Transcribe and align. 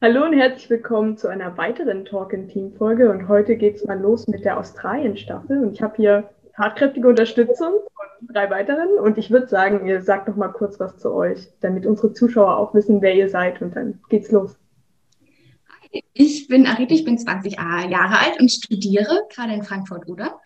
Hallo 0.00 0.24
und 0.24 0.32
herzlich 0.32 0.70
willkommen 0.70 1.16
zu 1.16 1.26
einer 1.26 1.56
weiteren 1.56 2.04
Talk 2.04 2.32
in 2.32 2.46
Team 2.46 2.72
Folge 2.72 3.10
und 3.10 3.26
heute 3.26 3.56
geht 3.56 3.74
es 3.74 3.84
mal 3.84 3.98
los 3.98 4.28
mit 4.28 4.44
der 4.44 4.56
Australien 4.56 5.16
Staffel 5.16 5.60
und 5.60 5.72
ich 5.72 5.82
habe 5.82 5.96
hier 5.96 6.30
tatkräftige 6.54 7.08
Unterstützung 7.08 7.72
von 7.96 8.28
drei 8.32 8.48
weiteren 8.48 8.90
und 9.00 9.18
ich 9.18 9.32
würde 9.32 9.48
sagen, 9.48 9.88
ihr 9.88 10.00
sagt 10.00 10.28
noch 10.28 10.36
mal 10.36 10.52
kurz 10.52 10.78
was 10.78 10.98
zu 10.98 11.12
euch, 11.12 11.48
damit 11.62 11.84
unsere 11.84 12.12
Zuschauer 12.12 12.58
auch 12.58 12.74
wissen, 12.74 13.02
wer 13.02 13.16
ihr 13.16 13.28
seid 13.28 13.60
und 13.60 13.74
dann 13.74 13.98
geht's 14.08 14.30
los. 14.30 14.56
Ich 16.12 16.46
bin 16.46 16.68
Arita, 16.68 16.94
ich 16.94 17.04
bin 17.04 17.18
20 17.18 17.56
Jahre 17.56 18.20
alt 18.20 18.38
und 18.38 18.52
studiere 18.52 19.22
gerade 19.34 19.52
in 19.52 19.64
Frankfurt-Oder. 19.64 20.40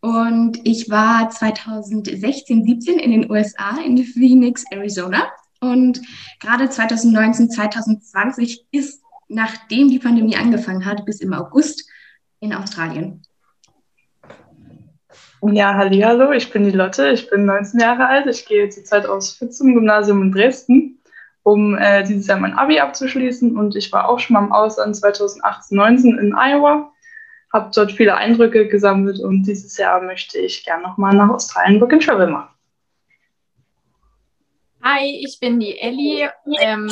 Und 0.00 0.60
ich 0.64 0.88
war 0.88 1.28
2016, 1.28 2.64
17 2.64 2.98
in 2.98 3.10
den 3.10 3.30
USA, 3.30 3.82
in 3.84 3.98
Phoenix, 4.02 4.64
Arizona. 4.70 5.30
Und 5.72 6.00
gerade 6.40 6.68
2019, 6.68 7.50
2020 7.50 8.66
ist, 8.70 9.02
nachdem 9.28 9.88
die 9.88 9.98
Pandemie 9.98 10.36
angefangen 10.36 10.84
hat, 10.84 11.04
bis 11.04 11.20
im 11.20 11.32
August 11.32 11.88
in 12.40 12.52
Australien. 12.52 13.22
Ja, 15.42 15.74
hallo, 15.74 16.32
ich 16.32 16.50
bin 16.50 16.64
die 16.64 16.70
Lotte, 16.70 17.10
ich 17.10 17.28
bin 17.28 17.44
19 17.44 17.78
Jahre 17.78 18.06
alt, 18.06 18.26
ich 18.26 18.46
gehe 18.46 18.70
zurzeit 18.70 19.04
aus 19.04 19.32
Fitz 19.32 19.58
zum 19.58 19.74
Gymnasium 19.74 20.22
in 20.22 20.32
Dresden 20.32 20.94
um 21.44 21.76
äh, 21.76 22.02
dieses 22.02 22.26
Jahr 22.26 22.40
mein 22.40 22.54
Abi 22.54 22.80
abzuschließen. 22.80 23.56
Und 23.56 23.76
ich 23.76 23.92
war 23.92 24.08
auch 24.08 24.18
schon 24.18 24.34
mal 24.34 24.44
im 24.44 24.52
Ausland 24.52 24.96
2018, 24.96 25.76
19 25.76 26.18
in 26.18 26.34
Iowa, 26.34 26.90
habe 27.52 27.70
dort 27.72 27.92
viele 27.92 28.16
Eindrücke 28.16 28.66
gesammelt 28.66 29.20
und 29.20 29.44
dieses 29.44 29.76
Jahr 29.76 30.02
möchte 30.02 30.38
ich 30.38 30.64
gerne 30.64 30.82
nochmal 30.82 31.14
nach 31.14 31.28
Australien 31.28 31.80
Work 31.80 31.92
and 31.92 32.02
Travel 32.02 32.26
machen. 32.28 32.53
Hi, 34.86 35.22
ich 35.24 35.40
bin 35.40 35.60
die 35.60 35.78
Ellie, 35.78 36.30
ähm, 36.60 36.90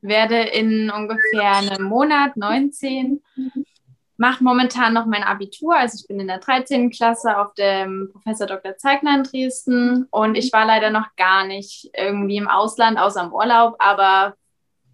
werde 0.00 0.40
in 0.40 0.90
ungefähr 0.90 1.56
einem 1.56 1.84
Monat 1.84 2.38
19 2.38 3.20
mache 4.16 4.42
momentan 4.42 4.94
noch 4.94 5.04
mein 5.04 5.22
Abitur. 5.22 5.76
Also 5.76 5.98
ich 6.00 6.08
bin 6.08 6.20
in 6.20 6.26
der 6.26 6.38
13. 6.38 6.88
Klasse 6.88 7.38
auf 7.38 7.52
dem 7.52 8.08
Professor 8.12 8.46
Dr. 8.46 8.78
Zeigner 8.78 9.14
in 9.16 9.24
Dresden 9.24 10.06
und 10.10 10.36
ich 10.36 10.52
war 10.54 10.64
leider 10.64 10.88
noch 10.88 11.14
gar 11.16 11.46
nicht 11.46 11.90
irgendwie 11.94 12.38
im 12.38 12.48
Ausland, 12.48 12.98
außer 12.98 13.24
im 13.24 13.32
Urlaub, 13.34 13.76
aber 13.78 14.34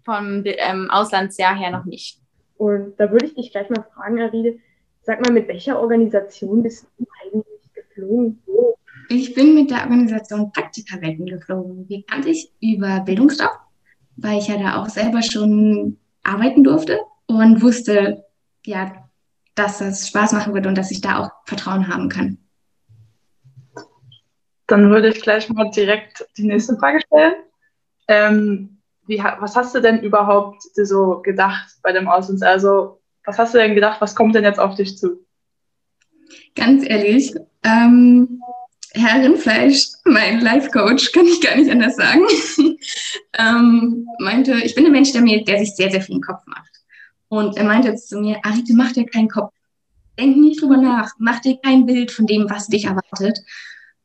vom 0.03 0.43
ähm, 0.45 0.91
Auslandsjahr 0.91 1.55
her 1.55 1.71
noch 1.71 1.85
nicht. 1.85 2.19
Und 2.57 2.99
da 2.99 3.11
würde 3.11 3.27
ich 3.27 3.35
dich 3.35 3.51
gleich 3.51 3.69
mal 3.69 3.85
fragen, 3.95 4.21
Aride, 4.21 4.59
sag 5.03 5.25
mal, 5.25 5.31
mit 5.31 5.47
welcher 5.47 5.79
Organisation 5.79 6.61
bist 6.61 6.85
du 6.97 7.05
eigentlich 7.23 7.73
geflogen? 7.73 8.43
Ich 9.09 9.33
bin 9.33 9.55
mit 9.55 9.71
der 9.71 9.81
Organisation 9.81 10.51
Praktikerwelten 10.51 11.25
geflogen. 11.25 11.87
Die 11.87 12.03
kannte 12.03 12.29
ich 12.29 12.51
über 12.61 13.01
Bildungsstoff, 13.01 13.57
weil 14.15 14.39
ich 14.39 14.47
ja 14.47 14.57
da 14.57 14.81
auch 14.81 14.89
selber 14.89 15.21
schon 15.21 15.97
arbeiten 16.23 16.63
durfte 16.63 16.99
und 17.27 17.61
wusste, 17.61 18.25
ja, 18.65 19.09
dass 19.53 19.79
das 19.79 20.07
Spaß 20.07 20.33
machen 20.33 20.53
wird 20.53 20.67
und 20.67 20.77
dass 20.77 20.91
ich 20.91 21.01
da 21.01 21.19
auch 21.19 21.31
Vertrauen 21.45 21.87
haben 21.87 22.09
kann. 22.09 22.37
Dann 24.67 24.89
würde 24.89 25.09
ich 25.09 25.21
gleich 25.21 25.49
mal 25.49 25.69
direkt 25.69 26.25
die 26.37 26.43
nächste 26.43 26.75
Frage 26.77 26.99
stellen. 27.01 27.35
Ähm, 28.07 28.77
wie, 29.07 29.19
was 29.19 29.55
hast 29.55 29.75
du 29.75 29.81
denn 29.81 30.01
überhaupt 30.01 30.63
so 30.73 31.21
gedacht 31.21 31.69
bei 31.83 31.91
dem 31.91 32.07
Auslands? 32.07 32.41
Also, 32.41 32.99
was 33.23 33.37
hast 33.37 33.53
du 33.53 33.59
denn 33.59 33.75
gedacht, 33.75 34.01
was 34.01 34.15
kommt 34.15 34.33
denn 34.33 34.43
jetzt 34.43 34.59
auf 34.59 34.75
dich 34.75 34.97
zu? 34.97 35.25
Ganz 36.55 36.83
ehrlich, 36.87 37.33
ähm, 37.63 38.41
Herr 38.95 39.21
Rindfleisch, 39.21 39.87
mein 40.05 40.39
Life-Coach, 40.39 41.11
kann 41.11 41.25
ich 41.25 41.41
gar 41.41 41.55
nicht 41.55 41.69
anders 41.69 41.97
sagen, 41.97 42.23
ähm, 43.37 44.07
meinte, 44.19 44.53
ich 44.63 44.73
bin 44.73 44.85
ein 44.85 44.91
Mensch, 44.91 45.11
der, 45.11 45.21
mir, 45.21 45.43
der 45.43 45.59
sich 45.59 45.75
sehr, 45.75 45.91
sehr 45.91 46.01
viel 46.01 46.15
im 46.15 46.21
Kopf 46.21 46.41
macht. 46.45 46.71
Und 47.27 47.57
er 47.57 47.65
meinte 47.65 47.89
jetzt 47.89 48.07
zu 48.07 48.19
mir, 48.19 48.39
Arite, 48.43 48.73
mach 48.73 48.93
dir 48.93 49.05
keinen 49.05 49.27
Kopf. 49.27 49.51
Denk 50.17 50.37
nicht 50.37 50.61
drüber 50.61 50.77
nach. 50.77 51.11
Mach 51.19 51.41
dir 51.41 51.57
kein 51.57 51.85
Bild 51.85 52.11
von 52.11 52.25
dem, 52.25 52.49
was 52.49 52.67
dich 52.67 52.85
erwartet. 52.85 53.39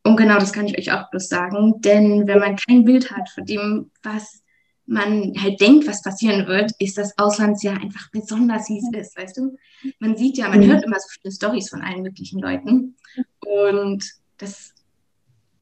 Und 0.03 0.17
genau 0.17 0.37
das 0.39 0.51
kann 0.51 0.67
ich 0.67 0.77
euch 0.77 0.91
auch 0.91 1.09
bloß 1.09 1.29
sagen. 1.29 1.79
Denn 1.79 2.27
wenn 2.27 2.39
man 2.39 2.57
kein 2.57 2.83
Bild 2.83 3.11
hat 3.11 3.29
von 3.29 3.45
dem, 3.45 3.91
was 4.03 4.41
man 4.85 5.33
halt 5.41 5.61
denkt, 5.61 5.87
was 5.87 6.01
passieren 6.01 6.47
wird, 6.47 6.71
ist 6.79 6.97
das 6.97 7.17
Auslandsjahr 7.17 7.79
einfach 7.79 8.09
besonders, 8.11 8.67
wie 8.67 8.79
es 8.79 9.07
ist, 9.07 9.17
weißt 9.17 9.37
du? 9.37 9.57
Man 9.99 10.17
sieht 10.17 10.37
ja, 10.37 10.49
man 10.49 10.59
mhm. 10.59 10.71
hört 10.71 10.83
immer 10.83 10.99
so 10.99 11.07
viele 11.09 11.33
Stories 11.33 11.69
von 11.69 11.81
allen 11.81 12.01
möglichen 12.01 12.39
Leuten. 12.39 12.97
Und 13.39 14.03
das 14.37 14.70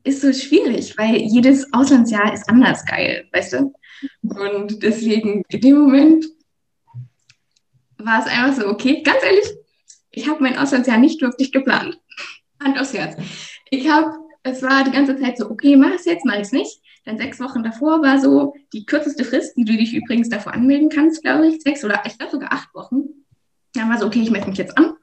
ist 0.03 0.21
so 0.21 0.31
schwierig, 0.31 0.97
weil 0.97 1.17
jedes 1.17 1.71
Auslandsjahr 1.73 2.33
ist 2.33 2.49
anders 2.49 2.85
geil, 2.85 3.27
weißt 3.33 3.53
du? 3.53 3.73
Und 4.23 4.81
deswegen 4.81 5.43
in 5.49 5.61
dem 5.61 5.79
Moment 5.79 6.25
war 7.97 8.19
es 8.19 8.27
einfach 8.27 8.61
so, 8.61 8.67
okay, 8.67 9.01
ganz 9.03 9.23
ehrlich, 9.23 9.45
ich 10.11 10.27
habe 10.27 10.41
mein 10.41 10.57
Auslandsjahr 10.57 10.97
nicht 10.97 11.21
wirklich 11.21 11.51
geplant. 11.51 11.99
Hand 12.63 12.79
aufs 12.79 12.93
Herz. 12.93 13.15
Ich 13.69 13.89
habe, 13.89 14.11
es 14.43 14.61
war 14.63 14.83
die 14.83 14.91
ganze 14.91 15.17
Zeit 15.17 15.37
so, 15.37 15.49
okay, 15.49 15.75
mach 15.75 15.91
es 15.91 16.05
jetzt, 16.05 16.25
mach 16.25 16.35
es 16.35 16.51
nicht. 16.51 16.81
Dann 17.05 17.17
sechs 17.17 17.39
Wochen 17.39 17.63
davor 17.63 18.01
war 18.01 18.19
so 18.19 18.53
die 18.73 18.85
kürzeste 18.85 19.23
Frist, 19.23 19.55
die 19.57 19.65
du 19.65 19.75
dich 19.75 19.93
übrigens 19.93 20.29
davor 20.29 20.53
anmelden 20.53 20.89
kannst, 20.89 21.21
glaube 21.21 21.47
ich. 21.47 21.61
Sechs 21.61 21.83
oder 21.83 22.01
ich 22.05 22.17
glaube 22.17 22.31
sogar 22.31 22.51
acht 22.51 22.73
Wochen. 22.73 23.01
Dann 23.73 23.89
war 23.89 23.97
so, 23.97 24.07
okay, 24.07 24.21
ich 24.21 24.31
melde 24.31 24.49
mich 24.49 24.57
jetzt 24.57 24.77
an. 24.77 24.95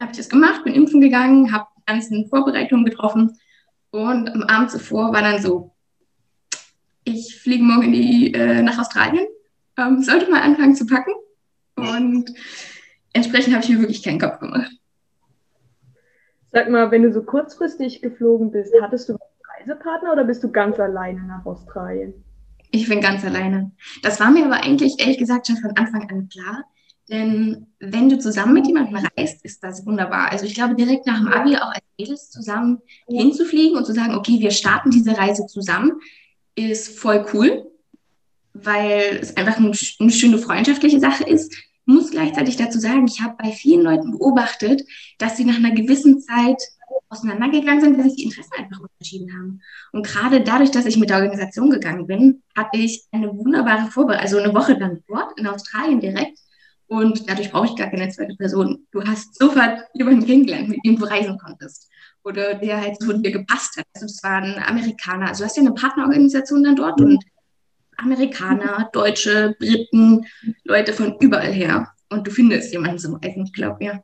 Habe 0.00 0.12
ich 0.12 0.18
das 0.18 0.28
gemacht, 0.28 0.64
bin 0.64 0.74
impfen 0.74 1.00
gegangen, 1.00 1.52
habe 1.52 1.66
die 1.78 1.84
ganzen 1.86 2.28
Vorbereitungen 2.28 2.84
getroffen. 2.84 3.36
Und 3.90 4.28
am 4.28 4.42
Abend 4.44 4.70
zuvor 4.70 5.12
war 5.12 5.22
dann 5.22 5.40
so, 5.40 5.74
ich 7.04 7.40
fliege 7.40 7.62
morgen 7.62 7.92
die, 7.92 8.34
äh, 8.34 8.62
nach 8.62 8.78
Australien. 8.78 9.26
Ähm, 9.78 10.02
sollte 10.02 10.30
mal 10.30 10.42
anfangen 10.42 10.74
zu 10.74 10.86
packen. 10.86 11.12
Und 11.76 12.32
entsprechend 13.12 13.54
habe 13.54 13.64
ich 13.64 13.70
mir 13.70 13.80
wirklich 13.80 14.02
keinen 14.02 14.20
Kopf 14.20 14.40
gemacht. 14.40 14.72
Sag 16.50 16.68
mal, 16.70 16.90
wenn 16.90 17.02
du 17.02 17.12
so 17.12 17.22
kurzfristig 17.22 18.02
geflogen 18.02 18.50
bist, 18.50 18.74
hattest 18.80 19.08
du 19.08 19.12
einen 19.12 19.68
Reisepartner 19.68 20.12
oder 20.12 20.24
bist 20.24 20.42
du 20.42 20.50
ganz 20.50 20.80
alleine 20.80 21.22
nach 21.22 21.46
Australien? 21.46 22.24
Ich 22.70 22.88
bin 22.88 23.00
ganz 23.00 23.24
alleine. 23.24 23.70
Das 24.02 24.20
war 24.20 24.30
mir 24.30 24.44
aber 24.44 24.62
eigentlich 24.62 24.96
ehrlich 24.98 25.18
gesagt 25.18 25.46
schon 25.46 25.56
von 25.56 25.76
Anfang 25.76 26.10
an 26.10 26.28
klar. 26.28 26.64
Denn 27.10 27.66
wenn 27.80 28.08
du 28.08 28.18
zusammen 28.18 28.54
mit 28.54 28.66
jemandem 28.66 28.96
reist, 29.16 29.44
ist 29.44 29.64
das 29.64 29.86
wunderbar. 29.86 30.30
Also 30.30 30.44
ich 30.44 30.54
glaube, 30.54 30.74
direkt 30.74 31.06
nach 31.06 31.18
dem 31.18 31.28
Abi 31.28 31.56
auch 31.56 31.72
als 31.72 31.84
Mädels 31.98 32.30
zusammen 32.30 32.78
hinzufliegen 33.06 33.76
und 33.76 33.86
zu 33.86 33.94
sagen, 33.94 34.14
okay, 34.14 34.38
wir 34.40 34.50
starten 34.50 34.90
diese 34.90 35.16
Reise 35.16 35.46
zusammen, 35.46 35.92
ist 36.54 36.98
voll 36.98 37.24
cool, 37.32 37.66
weil 38.52 39.18
es 39.22 39.36
einfach 39.36 39.56
eine 39.56 39.74
schöne 39.74 40.38
freundschaftliche 40.38 41.00
Sache 41.00 41.24
ist 41.24 41.54
muss 41.88 42.10
gleichzeitig 42.10 42.56
dazu 42.56 42.78
sagen, 42.78 43.06
ich 43.06 43.22
habe 43.22 43.36
bei 43.38 43.50
vielen 43.50 43.80
Leuten 43.80 44.12
beobachtet, 44.12 44.84
dass 45.16 45.38
sie 45.38 45.46
nach 45.46 45.56
einer 45.56 45.72
gewissen 45.72 46.20
Zeit 46.20 46.62
auseinandergegangen 47.08 47.80
sind, 47.80 47.96
weil 47.96 48.04
sich 48.04 48.16
die 48.16 48.24
Interessen 48.24 48.52
einfach 48.58 48.80
unterschieden 48.80 49.32
haben. 49.32 49.62
Und 49.92 50.06
gerade 50.06 50.42
dadurch, 50.42 50.70
dass 50.70 50.84
ich 50.84 50.98
mit 50.98 51.08
der 51.08 51.16
Organisation 51.16 51.70
gegangen 51.70 52.06
bin, 52.06 52.42
hatte 52.54 52.76
ich 52.78 53.04
eine 53.10 53.34
wunderbare 53.34 53.90
Vorbereitung, 53.90 54.22
also 54.22 54.38
eine 54.38 54.54
Woche 54.54 54.78
dann 54.78 55.02
dort 55.08 55.38
in 55.40 55.46
Australien 55.46 56.00
direkt. 56.00 56.38
Und 56.88 57.28
dadurch 57.28 57.50
brauche 57.50 57.66
ich 57.66 57.76
gar 57.76 57.90
keine 57.90 58.08
zweite 58.08 58.34
Person. 58.34 58.86
Du 58.92 59.04
hast 59.04 59.38
sofort 59.38 59.80
jemanden 59.92 60.26
kennengelernt, 60.26 60.68
mit 60.68 60.80
dem 60.84 60.98
du 60.98 61.04
reisen 61.04 61.38
konntest. 61.38 61.90
Oder 62.24 62.54
der 62.54 62.80
halt 62.80 63.00
zu 63.00 63.12
dir 63.12 63.30
gepasst 63.30 63.76
hat. 63.76 63.84
Also 63.94 64.06
es 64.06 64.22
war 64.22 64.42
ein 64.42 64.62
Amerikaner. 64.66 65.28
Also 65.28 65.42
du 65.42 65.44
hast 65.46 65.56
ja 65.56 65.62
eine 65.62 65.74
Partnerorganisation 65.74 66.64
dann 66.64 66.76
dort 66.76 67.00
und 67.00 67.22
Amerikaner, 67.98 68.88
Deutsche, 68.92 69.54
Briten, 69.58 70.24
Leute 70.64 70.92
von 70.92 71.16
überall 71.20 71.52
her. 71.52 71.88
Und 72.10 72.26
du 72.26 72.30
findest 72.30 72.72
jemanden 72.72 72.98
zum 72.98 73.16
Reisen, 73.16 73.44
ich 73.44 73.52
glaube, 73.52 73.84
ja. 73.84 74.00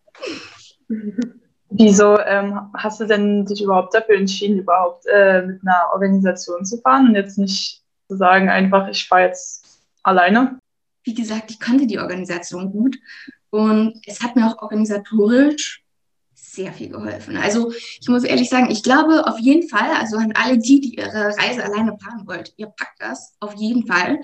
Wieso 1.71 2.19
ähm, 2.21 2.61
hast 2.75 3.01
du 3.01 3.07
denn 3.07 3.47
dich 3.47 3.63
überhaupt 3.63 3.95
dafür 3.95 4.17
entschieden, 4.17 4.59
überhaupt 4.59 5.07
äh, 5.07 5.43
mit 5.43 5.61
einer 5.63 5.87
Organisation 5.93 6.65
zu 6.65 6.79
fahren 6.83 7.09
und 7.09 7.15
jetzt 7.15 7.39
nicht 7.39 7.83
zu 8.09 8.17
sagen, 8.17 8.51
einfach, 8.51 8.89
ich 8.89 9.09
fahre 9.09 9.23
jetzt 9.23 9.81
alleine? 10.03 10.59
Wie 11.05 11.15
gesagt, 11.15 11.51
ich 11.51 11.61
kannte 11.61 11.87
die 11.87 11.99
Organisation 11.99 12.73
gut 12.73 12.99
und 13.51 14.01
es 14.07 14.23
hat 14.23 14.37
mir 14.37 14.47
auch 14.47 14.63
organisatorisch 14.63 15.85
sehr 16.35 16.73
viel 16.73 16.89
geholfen. 16.89 17.37
Also 17.37 17.73
ich 17.73 18.09
muss 18.09 18.25
ehrlich 18.25 18.49
sagen, 18.49 18.71
ich 18.71 18.83
glaube 18.83 19.27
auf 19.27 19.39
jeden 19.39 19.69
Fall, 19.69 19.91
also 19.93 20.17
an 20.17 20.33
alle 20.35 20.59
die, 20.59 20.81
die 20.81 20.97
ihre 20.97 21.37
Reise 21.37 21.63
alleine 21.65 21.97
planen 21.97 22.27
wollt, 22.27 22.55
ihr 22.57 22.67
packt 22.67 23.01
das 23.01 23.35
auf 23.41 23.55
jeden 23.55 23.87
Fall. 23.87 24.21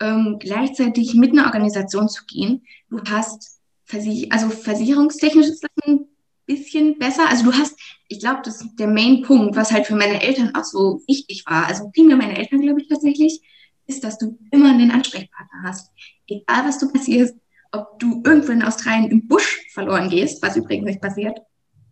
Ähm, 0.00 0.38
gleichzeitig 0.40 1.14
mit 1.14 1.32
einer 1.32 1.46
Organisation 1.46 2.08
zu 2.08 2.24
gehen. 2.26 2.64
Du 2.90 3.00
hast 3.08 3.60
Versich 3.84 4.32
also 4.32 4.48
versicherungstechnische 4.48 5.52
Sachen 5.52 6.08
bisschen 6.46 6.98
besser. 6.98 7.28
Also 7.28 7.44
du 7.44 7.52
hast, 7.52 7.78
ich 8.08 8.20
glaube, 8.20 8.40
das 8.44 8.60
ist 8.60 8.76
der 8.78 8.88
Main-Punkt, 8.88 9.56
was 9.56 9.72
halt 9.72 9.86
für 9.86 9.94
meine 9.94 10.22
Eltern 10.22 10.54
auch 10.54 10.64
so 10.64 11.00
wichtig 11.06 11.44
war. 11.46 11.66
Also 11.66 11.90
primär 11.94 12.16
meine 12.16 12.36
Eltern, 12.36 12.60
glaube 12.60 12.80
ich, 12.80 12.88
tatsächlich, 12.88 13.40
ist, 13.86 14.04
dass 14.04 14.18
du 14.18 14.38
immer 14.50 14.70
einen 14.70 14.90
Ansprechpartner 14.90 15.62
hast. 15.62 15.90
Egal, 16.26 16.66
was 16.66 16.78
du 16.78 16.90
passierst, 16.90 17.34
ob 17.72 17.98
du 17.98 18.22
irgendwo 18.24 18.52
in 18.52 18.62
Australien 18.62 19.10
im 19.10 19.26
Busch 19.26 19.60
verloren 19.72 20.08
gehst, 20.08 20.42
was 20.42 20.56
übrigens 20.56 20.86
nicht 20.86 21.00
passiert. 21.00 21.38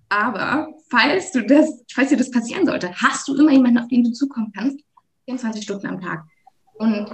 Aber 0.09 0.69
falls 0.91 1.33
du 1.33 1.43
das, 1.43 1.83
falls 1.93 2.11
dir 2.11 2.19
das 2.19 2.31
passieren 2.31 2.67
sollte, 2.67 2.93
hast 2.95 3.27
du 3.29 3.35
immer 3.35 3.53
jemanden, 3.53 3.79
auf 3.79 3.89
den 3.89 4.05
du 4.05 4.13
zukommen 4.13 4.53
kannst, 4.55 4.79
24 5.25 5.63
Stunden 5.65 5.87
am 5.87 6.01
Tag. 6.01 6.25
Und 6.75 7.09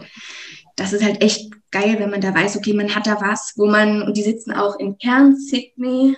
das 0.76 0.92
ist 0.92 1.04
halt 1.04 1.22
echt 1.22 1.52
geil, 1.70 1.96
wenn 1.98 2.10
man 2.10 2.20
da 2.20 2.34
weiß, 2.34 2.56
okay, 2.56 2.72
man 2.72 2.94
hat 2.94 3.06
da 3.06 3.20
was, 3.20 3.52
wo 3.56 3.66
man, 3.66 4.02
und 4.02 4.16
die 4.16 4.22
sitzen 4.22 4.52
auch 4.52 4.78
in 4.78 4.98
Kern, 4.98 5.36
Sydney 5.36 6.16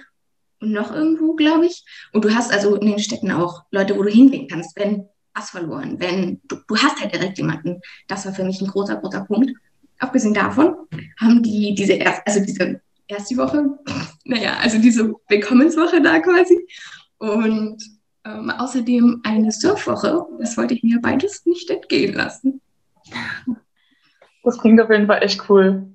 und 0.61 0.73
noch 0.73 0.95
irgendwo, 0.95 1.35
glaube 1.35 1.67
ich. 1.67 1.85
Und 2.13 2.25
du 2.25 2.35
hast 2.35 2.51
also 2.51 2.77
in 2.77 2.87
den 2.87 2.99
Städten 2.99 3.31
auch 3.31 3.65
Leute, 3.71 3.97
wo 3.97 4.03
du 4.03 4.11
hingehen 4.11 4.49
kannst, 4.49 4.75
wenn 4.77 5.09
was 5.35 5.51
verloren, 5.51 5.99
wenn 6.01 6.41
du, 6.45 6.57
du 6.67 6.77
hast 6.77 7.01
halt 7.01 7.15
direkt 7.15 7.39
jemanden. 7.39 7.81
Das 8.09 8.27
war 8.27 8.35
für 8.35 8.45
mich 8.45 8.61
ein 8.61 8.69
großer, 8.69 8.97
großer 8.97 9.25
Punkt. 9.25 9.53
Abgesehen 9.99 10.35
davon 10.35 10.75
haben 11.21 11.43
die 11.43 11.75
diese 11.75 11.93
erst, 11.93 12.23
also 12.27 12.41
diese 12.41 12.81
erste 13.07 13.37
Woche, 13.37 13.79
naja, 14.25 14.57
also 14.61 14.79
diese 14.79 15.15
Willkommenswoche 15.29 16.01
da 16.01 16.19
quasi. 16.21 16.67
Und 17.19 17.83
ähm, 18.25 18.51
außerdem 18.51 19.21
eine 19.25 19.53
Surfwoche. 19.53 20.27
Das 20.39 20.57
wollte 20.57 20.75
ich 20.75 20.83
mir 20.83 21.01
beides 21.01 21.45
nicht 21.47 21.71
entgehen 21.71 22.15
lassen. 22.15 22.61
Das 24.43 24.59
klingt 24.59 24.81
auf 24.81 24.91
jeden 24.91 25.07
Fall 25.07 25.23
echt 25.23 25.49
cool. 25.49 25.87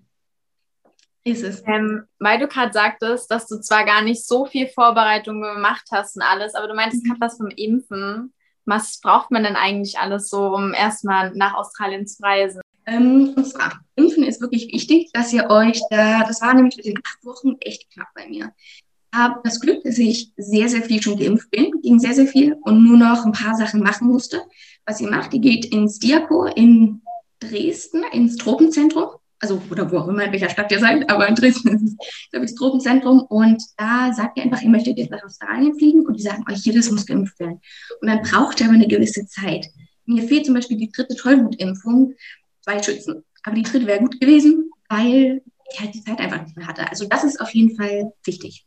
Ist 1.23 1.43
es. 1.43 1.63
Ähm, 1.65 2.03
weil 2.19 2.39
du 2.39 2.47
gerade 2.47 2.71
sagtest, 2.71 3.31
dass 3.31 3.47
du 3.47 3.59
zwar 3.59 3.83
gar 3.83 4.03
nicht 4.03 4.25
so 4.25 4.45
viel 4.45 4.67
Vorbereitung 4.67 5.41
gemacht 5.41 5.85
hast 5.91 6.15
und 6.15 6.21
alles, 6.21 6.53
aber 6.53 6.67
du 6.67 6.75
meintest 6.75 7.03
gerade 7.03 7.19
was 7.19 7.37
vom 7.37 7.47
Impfen. 7.47 8.31
Was 8.65 8.99
braucht 8.99 9.31
man 9.31 9.43
denn 9.43 9.55
eigentlich 9.55 9.99
alles 9.99 10.29
so, 10.29 10.55
um 10.55 10.73
erstmal 10.73 11.33
nach 11.35 11.53
Australien 11.53 12.07
zu 12.07 12.21
reisen? 12.23 12.61
Ähm, 12.87 13.33
und 13.35 13.45
zwar, 13.47 13.79
Impfen 13.95 14.23
ist 14.23 14.41
wirklich 14.41 14.71
wichtig, 14.71 15.11
dass 15.13 15.33
ihr 15.33 15.49
euch 15.49 15.79
da, 15.89 16.23
das 16.23 16.41
war 16.41 16.53
nämlich 16.53 16.77
mit 16.77 16.85
den 16.85 16.99
acht 17.03 17.25
Wochen 17.25 17.55
echt 17.59 17.91
knapp 17.91 18.09
bei 18.13 18.27
mir. 18.27 18.51
Ich 18.57 18.83
habe 19.19 19.39
das 19.43 19.59
Glück, 19.59 19.83
dass 19.83 19.97
ich 19.97 20.31
sehr, 20.37 20.69
sehr 20.69 20.83
viel 20.83 21.01
schon 21.01 21.17
geimpft 21.17 21.49
bin, 21.49 21.71
ging 21.81 21.99
sehr, 21.99 22.13
sehr 22.13 22.27
viel 22.27 22.57
und 22.61 22.83
nur 22.83 22.97
noch 22.97 23.25
ein 23.25 23.31
paar 23.31 23.55
Sachen 23.55 23.81
machen 23.81 24.07
musste. 24.07 24.41
Was 24.85 25.01
ihr 25.01 25.09
macht, 25.09 25.33
ihr 25.33 25.39
geht 25.39 25.65
ins 25.65 25.99
Diako 25.99 26.45
in 26.45 27.01
Dresden, 27.39 28.03
ins 28.11 28.35
Tropenzentrum, 28.35 29.09
also 29.45 29.61
oder 29.69 29.91
wo 29.91 29.97
auch 29.97 30.07
immer, 30.07 30.25
in 30.25 30.31
welcher 30.31 30.49
Stadt 30.49 30.71
ihr 30.71 30.79
seid, 30.79 31.09
aber 31.09 31.27
in 31.27 31.35
Dresden 31.35 31.69
ist 31.69 31.83
es, 31.83 31.97
glaube 32.31 32.45
ich, 32.45 32.51
das 32.51 32.55
Tropenzentrum. 32.55 33.21
Und 33.21 33.61
da 33.77 34.11
sagt 34.13 34.37
ihr 34.37 34.43
einfach, 34.43 34.61
ihr 34.61 34.69
möchtet 34.69 34.97
jetzt 34.97 35.11
nach 35.11 35.23
Australien 35.23 35.77
fliegen 35.77 36.05
und 36.05 36.17
die 36.17 36.23
sagen 36.23 36.43
euch, 36.49 36.59
jedes 36.59 36.91
muss 36.91 37.05
geimpft 37.05 37.39
werden. 37.39 37.61
Und 38.01 38.07
dann 38.07 38.21
braucht 38.21 38.59
ihr 38.59 38.67
aber 38.67 38.75
eine 38.75 38.87
gewisse 38.87 39.25
Zeit. 39.27 39.67
Mir 40.05 40.23
fehlt 40.27 40.45
zum 40.45 40.55
Beispiel 40.55 40.77
die 40.77 40.91
dritte 40.91 41.15
Tollwutimpfung, 41.15 42.13
zwei 42.61 42.81
Schützen. 42.81 43.23
Aber 43.43 43.55
die 43.55 43.63
dritte 43.63 43.87
wäre 43.87 43.99
gut 43.99 44.19
gewesen, 44.19 44.71
weil 44.89 45.41
ich 45.71 45.79
halt 45.79 45.93
die 45.93 46.03
Zeit 46.03 46.19
einfach 46.19 46.43
nicht 46.43 46.57
mehr 46.57 46.67
hatte. 46.67 46.89
Also 46.89 47.05
das 47.07 47.23
ist 47.23 47.39
auf 47.39 47.49
jeden 47.51 47.75
Fall 47.75 48.13
wichtig. 48.23 48.65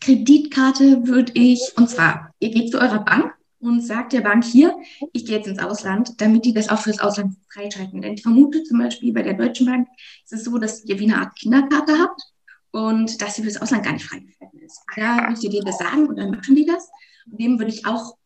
Kreditkarte 0.00 1.06
würde 1.06 1.32
ich, 1.34 1.72
und 1.76 1.90
zwar, 1.90 2.34
ihr 2.40 2.50
geht 2.50 2.70
zu 2.70 2.78
eurer 2.80 3.04
Bank 3.04 3.34
und 3.60 3.82
sagt 3.82 4.12
der 4.12 4.22
Bank 4.22 4.44
hier, 4.44 4.74
ich 5.12 5.26
gehe 5.26 5.36
jetzt 5.36 5.46
ins 5.46 5.58
Ausland, 5.58 6.20
damit 6.20 6.44
die 6.44 6.54
das 6.54 6.70
auch 6.70 6.80
fürs 6.80 6.98
Ausland 6.98 7.36
freischalten. 7.52 8.00
Denn 8.00 8.14
ich 8.14 8.22
vermute 8.22 8.62
zum 8.64 8.78
Beispiel 8.78 9.12
bei 9.12 9.22
der 9.22 9.34
Deutschen 9.34 9.66
Bank 9.66 9.86
ist 10.24 10.32
es 10.32 10.44
so, 10.44 10.58
dass 10.58 10.84
ihr 10.84 10.98
wie 10.98 11.04
eine 11.04 11.18
Art 11.18 11.36
Kinderkarte 11.36 11.98
habt 11.98 12.22
und 12.70 13.20
dass 13.20 13.36
sie 13.36 13.42
fürs 13.42 13.60
Ausland 13.60 13.84
gar 13.84 13.92
nicht 13.92 14.06
freigeschalten 14.06 14.60
ist. 14.60 14.80
Da 14.96 15.28
müsst 15.28 15.44
ihr 15.44 15.50
dir 15.50 15.62
das 15.62 15.78
sagen 15.78 16.06
und 16.06 16.16
dann 16.16 16.30
machen 16.30 16.54
die 16.54 16.64
das. 16.64 16.88
Und 17.30 17.38
dem 17.38 17.58
würde 17.58 17.70
ich 17.70 17.86
auch, 17.86 18.16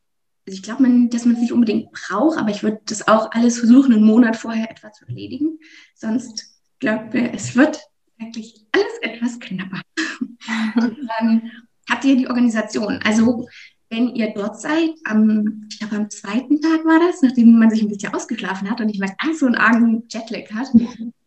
also 0.46 0.56
ich 0.56 0.62
glaube, 0.62 0.84
dass 1.08 1.24
man 1.24 1.34
es 1.34 1.40
nicht 1.40 1.52
unbedingt 1.52 1.90
braucht, 1.90 2.38
aber 2.38 2.50
ich 2.50 2.62
würde 2.62 2.80
das 2.86 3.08
auch 3.08 3.32
alles 3.32 3.58
versuchen, 3.58 3.92
einen 3.92 4.04
Monat 4.04 4.36
vorher 4.36 4.70
etwa 4.70 4.92
zu 4.92 5.04
erledigen. 5.06 5.58
Sonst 5.96 6.60
glaube 6.78 7.18
ich, 7.18 7.34
es 7.34 7.56
wird 7.56 7.80
wirklich 8.18 8.66
alles 8.70 8.98
etwas 9.02 9.40
knapper. 9.40 9.80
dann 11.18 11.50
habt 11.90 12.04
ihr 12.04 12.16
die 12.16 12.28
Organisation. 12.28 13.00
Also 13.04 13.48
wenn 13.90 14.14
ihr 14.14 14.32
dort 14.34 14.60
seid, 14.60 14.90
am, 15.04 15.66
ich 15.70 15.78
glaube 15.78 15.96
am 15.96 16.10
zweiten 16.10 16.60
Tag 16.60 16.84
war 16.84 16.98
das, 16.98 17.22
nachdem 17.22 17.58
man 17.58 17.70
sich 17.70 17.82
ein 17.82 17.88
bisschen 17.88 18.12
ausgeschlafen 18.14 18.70
hat 18.70 18.80
und 18.80 18.98
mehr 18.98 19.14
ganz 19.22 19.40
so 19.40 19.46
einen 19.46 19.54
argen 19.54 20.04
Jetlag 20.08 20.50
hat, 20.52 20.68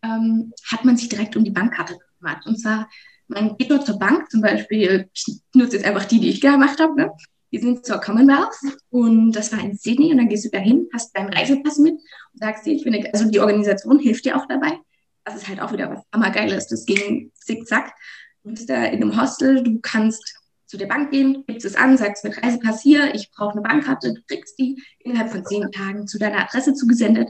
ähm, 0.02 0.52
hat 0.70 0.84
man 0.84 0.96
sich 0.96 1.08
direkt 1.08 1.36
um 1.36 1.44
die 1.44 1.50
Bankkarte 1.50 1.96
gekümmert. 1.96 2.46
Und 2.46 2.60
zwar, 2.60 2.88
man 3.28 3.56
geht 3.56 3.70
dort 3.70 3.86
zur 3.86 3.98
Bank, 3.98 4.30
zum 4.30 4.40
Beispiel, 4.40 5.08
ich 5.14 5.40
nutze 5.54 5.76
jetzt 5.76 5.86
einfach 5.86 6.04
die, 6.04 6.20
die 6.20 6.30
ich 6.30 6.40
gemacht 6.40 6.80
habe, 6.80 6.94
ne? 6.94 7.10
Wir 7.50 7.60
sind 7.60 7.86
zur 7.86 7.98
Commonwealth 7.98 8.54
und 8.90 9.32
das 9.32 9.52
war 9.52 9.60
in 9.60 9.74
Sydney 9.74 10.10
und 10.10 10.18
dann 10.18 10.28
gehst 10.28 10.44
du 10.44 10.50
da 10.50 10.58
hin, 10.58 10.86
hast 10.92 11.16
deinen 11.16 11.32
Reisepass 11.32 11.78
mit 11.78 11.94
und 11.94 12.38
sagst 12.40 12.66
dir, 12.66 12.74
ich 12.74 12.82
finde, 12.82 13.08
also 13.12 13.30
die 13.30 13.40
Organisation 13.40 13.98
hilft 13.98 14.26
dir 14.26 14.36
auch 14.36 14.46
dabei. 14.46 14.78
Das 15.24 15.34
ist 15.34 15.48
halt 15.48 15.60
auch 15.60 15.72
wieder 15.72 15.90
was 15.90 16.04
hammergeiles. 16.12 16.66
Das 16.68 16.84
ging 16.84 17.32
zickzack. 17.34 17.94
Du 18.42 18.50
bist 18.50 18.68
da 18.68 18.84
in 18.84 19.02
einem 19.02 19.18
Hostel, 19.18 19.62
du 19.62 19.78
kannst 19.80 20.38
zu 20.68 20.76
der 20.76 20.86
Bank 20.86 21.10
gehen, 21.10 21.44
gibst 21.46 21.64
es 21.64 21.74
an, 21.74 21.96
sagst 21.96 22.24
mit 22.24 22.40
Reisepass 22.42 22.82
hier, 22.82 23.14
ich 23.14 23.30
brauche 23.30 23.52
eine 23.52 23.62
Bankkarte, 23.62 24.12
du 24.12 24.20
kriegst 24.22 24.58
die 24.58 24.80
innerhalb 25.00 25.30
von 25.30 25.44
zehn 25.44 25.72
Tagen 25.72 26.06
zu 26.06 26.18
deiner 26.18 26.40
Adresse 26.40 26.74
zugesendet 26.74 27.28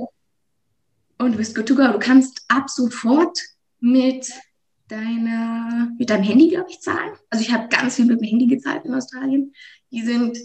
und 1.19 1.33
du 1.33 1.39
bist 1.39 1.55
good 1.55 1.67
to 1.67 1.77
go. 1.77 1.87
Du 1.93 2.01
kannst 2.01 2.45
ab 2.49 2.69
sofort 2.69 3.39
mit 3.81 4.33
deiner, 4.89 5.91
mit 5.99 6.11
deinem 6.11 6.25
Handy, 6.25 6.49
glaube 6.49 6.71
ich, 6.71 6.81
zahlen. 6.81 7.13
Also 7.31 7.45
ich 7.45 7.53
habe 7.53 7.69
ganz 7.69 7.95
viel 7.97 8.07
mit 8.07 8.21
dem 8.21 8.27
Handy 8.27 8.47
gezahlt 8.47 8.85
in 8.85 8.95
Australien. 8.95 9.53
Die 9.93 10.03
sind 10.03 10.37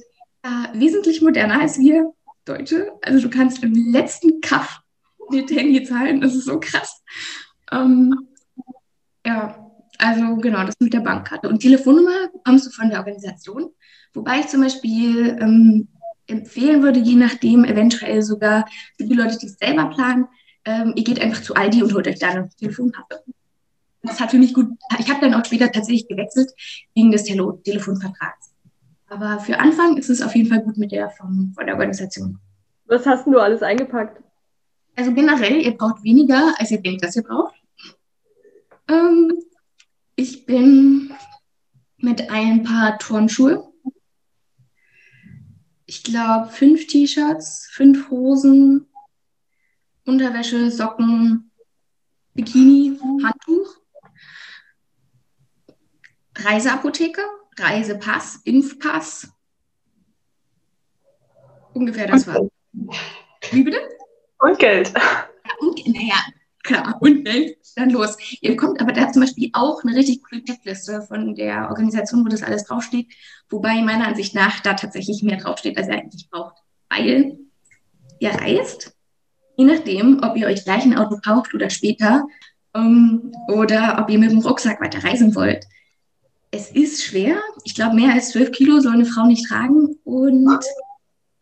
äh, 0.44 0.78
wesentlich 0.80 1.22
moderner 1.22 1.62
als 1.62 1.80
wir 1.80 2.14
Deutsche. 2.46 2.92
Also 3.02 3.22
du 3.22 3.30
kannst 3.30 3.64
im 3.64 3.74
letzten 3.92 4.40
Kaff 4.42 4.82
mit 5.30 5.50
Handy 5.50 5.84
zahlen. 5.84 6.22
Das 6.22 6.36
ist 6.36 6.46
so 6.46 6.60
krass. 6.60 7.02
Ähm, 7.72 8.28
ja, 9.26 9.63
also 10.04 10.36
genau, 10.36 10.66
das 10.66 10.76
mit 10.82 10.94
der 10.94 11.00
Bankkarte. 11.00 11.48
Und 11.48 11.62
Telefonnummer 11.62 12.28
bekommst 12.34 12.66
du 12.66 12.72
von 12.72 12.90
der 12.90 13.00
Organisation. 13.00 13.72
Wobei 14.14 14.42
ich 14.42 14.48
zum 14.48 14.60
Beispiel 14.60 15.38
ähm, 15.40 15.88
empfehlen 16.28 16.84
würde, 16.84 17.00
je 17.00 17.16
nachdem, 17.16 17.64
eventuell 17.64 18.22
sogar 18.22 18.66
für 18.98 19.06
die 19.06 19.14
Leute, 19.14 19.38
die 19.38 19.46
es 19.46 19.58
selber 19.58 19.86
planen, 19.86 20.28
ähm, 20.66 20.92
ihr 20.98 21.06
geht 21.06 21.22
einfach 21.22 21.42
zu 21.42 21.56
Aldi 21.56 21.84
und 21.84 21.94
holt 21.94 22.06
euch 22.06 22.20
da 22.20 22.28
eine 22.30 22.50
Telefonkarte. 22.60 23.24
Das 24.02 24.20
hat 24.20 24.32
für 24.32 24.38
mich 24.38 24.54
gut, 24.54 24.68
ich 25.00 25.10
habe 25.10 25.22
dann 25.22 25.34
auch 25.34 25.46
später 25.46 25.72
tatsächlich 25.72 26.10
gewechselt 26.10 26.52
wegen 26.94 27.12
des 27.12 27.24
Tele 27.24 27.58
Telefonvertrags. 27.64 28.52
Aber 29.08 29.40
für 29.40 29.58
Anfang 29.58 29.96
ist 29.96 30.10
es 30.10 30.22
auf 30.22 30.36
jeden 30.36 30.50
Fall 30.50 30.64
gut 30.64 30.78
mit 30.78 30.92
der 30.92 31.12
von, 31.12 31.54
von 31.56 31.66
der 31.66 31.76
Organisation. 31.76 32.40
Was 32.88 33.06
hast 33.06 33.26
du 33.26 33.40
alles 33.40 33.64
eingepackt? 33.64 34.22
Also 34.98 35.14
generell, 35.14 35.62
ihr 35.62 35.78
braucht 35.78 36.04
weniger, 36.04 36.54
als 36.58 36.72
ihr 36.72 36.82
denkt, 36.82 37.06
dass 37.06 37.16
ihr 37.16 37.24
braucht. 37.24 37.56
Ähm, 38.90 39.32
ich 40.24 40.46
bin 40.46 41.14
mit 41.98 42.30
ein 42.30 42.64
paar 42.64 42.98
Turnschuhe. 42.98 43.70
Ich 45.86 46.02
glaube, 46.02 46.50
fünf 46.50 46.88
T-Shirts, 46.88 47.68
fünf 47.72 48.10
Hosen, 48.10 48.88
Unterwäsche, 50.06 50.72
Socken, 50.72 51.52
Bikini, 52.34 52.98
Handtuch, 53.22 53.76
Reiseapotheke, 56.36 57.22
Reisepass, 57.58 58.38
Impfpass. 58.46 59.28
Ungefähr 61.74 62.08
das 62.08 62.26
war. 62.28 62.48
Wie 63.52 63.64
bitte? 63.64 63.90
Und 64.40 64.58
Geld. 64.58 64.94
Ja, 64.96 65.28
und, 65.60 65.86
naja, 65.86 66.16
klar, 66.64 66.98
und 67.02 67.26
Geld, 67.26 67.58
dann 67.76 67.90
los. 67.90 68.18
Ihr 68.42 68.52
bekommt 68.52 68.82
aber 68.82 68.94
da 68.94 69.12
zum 69.12 69.22
Beispiel 69.22 69.50
auch 69.54 69.84
eine 69.84 69.96
richtig 69.96 70.24
coole 70.24 70.44
Checkliste 70.44 71.02
von 71.02 71.36
der 71.36 71.70
Organisation, 71.70 72.26
wo 72.26 72.30
das 72.30 72.44
alles 72.44 72.66
draufsteht, 72.66 73.12
wobei 73.50 73.82
meiner 73.82 74.08
Ansicht 74.08 74.34
nach 74.34 74.60
da 74.62 74.74
tatsächlich 74.74 75.24
mehr 75.24 75.38
draufsteht, 75.38 75.78
als 75.78 75.88
ihr 75.88 75.96
eigentlich 75.96 76.30
braucht. 76.30 76.56
Weil 76.90 77.38
ihr 78.20 78.30
reist, 78.30 78.96
je 79.58 79.66
nachdem, 79.66 80.22
ob 80.24 80.36
ihr 80.38 80.48
euch 80.48 80.64
gleich 80.64 80.84
ein 80.84 80.98
Auto 80.98 81.20
kauft 81.24 81.54
oder 81.54 81.70
später, 81.70 82.26
um, 82.74 82.82
ähm, 82.82 83.32
oder 83.56 84.00
ob 84.02 84.10
ihr 84.10 84.18
mit 84.18 84.32
dem 84.32 84.40
Rucksack 84.40 84.82
weiter 84.82 85.04
reisen 85.04 85.36
wollt. 85.36 85.66
Es 86.50 86.72
ist 86.72 87.04
schwer. 87.04 87.40
Ich 87.64 87.76
glaube, 87.76 87.96
mehr 87.96 88.14
als 88.14 88.30
12 88.32 88.52
Kilo 88.52 88.80
soll 88.80 88.94
eine 88.94 89.06
Frau 89.06 89.26
nicht 89.26 89.48
tragen. 89.48 89.96
Und 90.04 90.46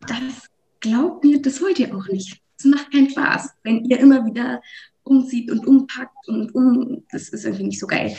das 0.02 0.50
glaubt 0.80 1.24
mir, 1.24 1.42
das 1.42 1.62
wollt 1.62 1.80
ihr 1.80 1.96
auch 1.96 2.08
nicht. 2.08 2.42
Es 2.58 2.66
macht 2.66 2.92
keinen 2.92 3.10
Spaß, 3.10 3.50
wenn 3.64 3.84
ihr 3.86 4.00
immer 4.00 4.26
wieder 4.26 4.62
umzieht 5.04 5.52
und 5.52 5.66
umpackt 5.66 6.28
und 6.28 6.54
um. 6.54 7.04
Das 7.12 7.30
ist 7.30 7.46
irgendwie 7.46 7.66
nicht 7.66 7.80
so 7.80 7.88
geil. 7.88 8.16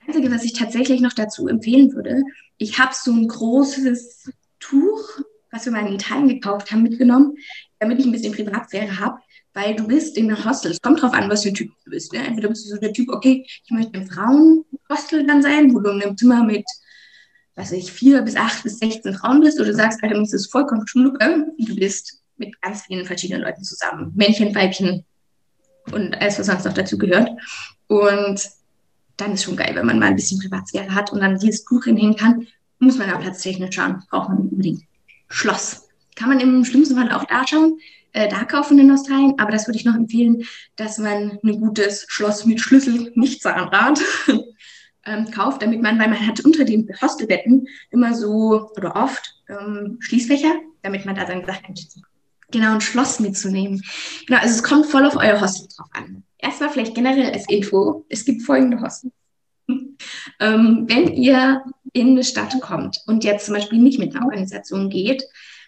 Das 0.00 0.08
Einzige, 0.08 0.34
was 0.34 0.44
ich 0.44 0.52
tatsächlich 0.52 1.00
noch 1.00 1.12
dazu 1.12 1.48
empfehlen 1.48 1.92
würde, 1.92 2.22
ich 2.58 2.78
habe 2.78 2.92
so 2.94 3.12
ein 3.12 3.26
großes 3.26 4.30
Tuch, 4.60 5.20
was 5.50 5.64
wir 5.64 5.72
mal 5.72 5.86
in 5.86 5.94
Italien 5.94 6.28
gekauft 6.28 6.70
haben, 6.70 6.82
mitgenommen, 6.82 7.36
damit 7.78 7.98
ich 7.98 8.06
ein 8.06 8.12
bisschen 8.12 8.34
Privatsphäre 8.34 8.98
habe, 8.98 9.18
weil 9.54 9.76
du 9.76 9.86
bist 9.86 10.16
in 10.16 10.28
der 10.28 10.44
Hostel. 10.44 10.72
Es 10.72 10.82
kommt 10.82 11.00
drauf 11.00 11.12
an, 11.12 11.30
was 11.30 11.42
für 11.42 11.50
ein 11.50 11.54
Typ 11.54 11.70
du 11.84 11.90
bist. 11.90 12.12
Ne? 12.12 12.26
Entweder 12.26 12.48
bist 12.48 12.66
du 12.66 12.70
so 12.70 12.80
der 12.80 12.92
Typ, 12.92 13.08
okay, 13.08 13.44
ich 13.46 13.70
möchte 13.70 13.96
im 13.96 14.06
Frauenhostel 14.06 15.26
dann 15.26 15.42
sein, 15.42 15.72
wo 15.72 15.80
du 15.80 15.90
in 15.90 16.02
einem 16.02 16.16
Zimmer 16.16 16.42
mit 16.42 16.64
was 17.56 17.70
weiß 17.70 17.78
ich, 17.78 17.92
vier 17.92 18.22
bis 18.22 18.36
acht 18.36 18.62
bis 18.62 18.78
16 18.78 19.14
Frauen 19.14 19.40
bist 19.40 19.58
oder 19.58 19.68
du 19.68 19.74
sagst, 19.74 20.02
Alter, 20.02 20.16
mir 20.16 20.22
ist 20.22 20.34
es 20.34 20.48
vollkommen 20.48 20.86
schnuppe, 20.86 21.46
du 21.58 21.74
bist 21.76 22.20
mit 22.36 22.60
ganz 22.60 22.82
vielen 22.82 23.06
verschiedenen 23.06 23.42
Leuten 23.42 23.62
zusammen. 23.62 24.12
Männchen, 24.16 24.54
Weibchen 24.54 25.04
und 25.92 26.14
alles, 26.20 26.38
was 26.38 26.46
sonst 26.46 26.64
noch 26.64 26.72
dazu 26.72 26.98
gehört. 26.98 27.30
Und 27.86 28.40
dann 29.16 29.32
ist 29.32 29.44
schon 29.44 29.56
geil, 29.56 29.72
wenn 29.74 29.86
man 29.86 29.98
mal 29.98 30.06
ein 30.06 30.16
bisschen 30.16 30.40
Privatsphäre 30.40 30.94
hat 30.94 31.12
und 31.12 31.20
dann 31.20 31.38
dieses 31.38 31.64
Buch 31.64 31.84
hinhängen 31.84 32.16
kann, 32.16 32.46
muss 32.78 32.98
man 32.98 33.08
ja 33.08 33.16
platztechnisch 33.16 33.74
schauen, 33.74 34.02
braucht 34.10 34.28
man 34.28 34.38
unbedingt. 34.38 34.82
Schloss. 35.28 35.88
Kann 36.16 36.28
man 36.28 36.40
im 36.40 36.64
schlimmsten 36.64 36.96
Fall 36.96 37.10
auch 37.12 37.24
da 37.24 37.46
schauen, 37.46 37.78
äh, 38.12 38.28
da 38.28 38.44
kaufen 38.44 38.78
in 38.78 38.90
Australien, 38.90 39.34
aber 39.38 39.50
das 39.50 39.66
würde 39.66 39.78
ich 39.78 39.84
noch 39.84 39.96
empfehlen, 39.96 40.44
dass 40.76 40.98
man 40.98 41.38
ein 41.42 41.60
gutes 41.60 42.06
Schloss 42.08 42.46
mit 42.46 42.60
Schlüssel, 42.60 43.12
nicht 43.16 43.42
Zahnrad, 43.42 44.00
ähm, 45.06 45.30
kauft, 45.30 45.62
damit 45.62 45.82
man, 45.82 45.98
weil 45.98 46.08
man 46.08 46.26
hat 46.26 46.40
unter 46.40 46.64
den 46.64 46.88
Hostelbetten 47.02 47.66
immer 47.90 48.14
so 48.14 48.70
oder 48.76 48.94
oft 48.96 49.34
ähm, 49.48 49.98
Schließfächer, 50.00 50.54
damit 50.82 51.04
man 51.04 51.16
da 51.16 51.26
seine 51.26 51.44
Sachen 51.44 51.66
einschätzen 51.66 52.02
kann. 52.02 52.13
Genau, 52.50 52.74
ein 52.74 52.80
Schloss 52.80 53.20
mitzunehmen. 53.20 53.82
Genau, 54.26 54.40
also 54.40 54.54
es 54.54 54.62
kommt 54.62 54.86
voll 54.86 55.06
auf 55.06 55.16
euer 55.16 55.40
Hostel 55.40 55.68
drauf 55.76 55.88
an. 55.92 56.24
Erstmal 56.38 56.70
vielleicht 56.70 56.94
generell 56.94 57.32
als 57.32 57.48
Info, 57.48 58.04
es 58.08 58.24
gibt 58.24 58.42
folgende 58.42 58.80
Hostels. 58.80 59.12
ähm, 60.40 60.84
wenn 60.88 61.14
ihr 61.14 61.62
in 61.92 62.10
eine 62.10 62.24
Stadt 62.24 62.60
kommt 62.60 63.00
und 63.06 63.24
jetzt 63.24 63.46
zum 63.46 63.54
Beispiel 63.54 63.78
nicht 63.78 63.98
mit 63.98 64.14
einer 64.14 64.26
Organisation 64.26 64.90
geht, 64.90 65.24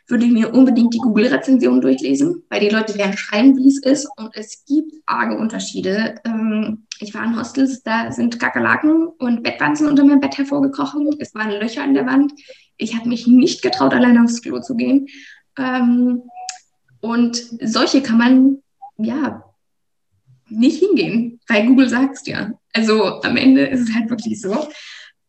würde 0.09 0.25
ich 0.25 0.33
mir 0.33 0.55
unbedingt 0.55 0.95
die 0.95 0.99
Google-Rezension 0.99 1.81
durchlesen, 1.81 2.45
weil 2.49 2.61
die 2.61 2.69
Leute 2.69 2.97
werden 2.97 3.17
schreiben, 3.17 3.57
wie 3.57 3.67
es 3.67 3.83
ist. 3.83 4.09
Und 4.17 4.31
es 4.35 4.65
gibt 4.65 4.93
arge 5.07 5.37
Unterschiede. 5.37 6.17
Ähm, 6.25 6.87
ich 7.01 7.13
war 7.15 7.25
in 7.25 7.37
Hostels, 7.39 7.83
da 7.83 8.13
sind 8.13 8.39
Kakerlaken 8.39 9.09
und 9.09 9.43
Bettwanzen 9.43 9.89
unter 9.89 10.05
meinem 10.05 10.21
Bett 10.21 10.39
hervorgekrochen. 10.39 11.17
Es 11.19 11.35
waren 11.35 11.51
Löcher 11.51 11.85
in 11.85 11.95
der 11.95 12.07
Wand. 12.07 12.33
Ich 12.77 12.95
habe 12.95 13.09
mich 13.09 13.27
nicht 13.27 13.63
getraut, 13.63 13.95
alleine 13.95 14.23
aufs 14.23 14.43
Klo 14.43 14.61
zu 14.61 14.77
gehen. 14.77 15.09
Ähm, 15.59 16.23
und 17.07 17.37
solche 17.63 18.03
kann 18.03 18.19
man, 18.19 18.59
ja, 18.99 19.45
nicht 20.49 20.81
hingehen, 20.81 21.41
weil 21.49 21.67
Google 21.67 21.89
sagt 21.89 22.17
es 22.17 22.27
ja. 22.27 22.53
Also 22.73 23.21
am 23.23 23.37
Ende 23.37 23.67
ist 23.67 23.89
es 23.89 23.95
halt 23.95 24.11
wirklich 24.11 24.41
so. 24.41 24.69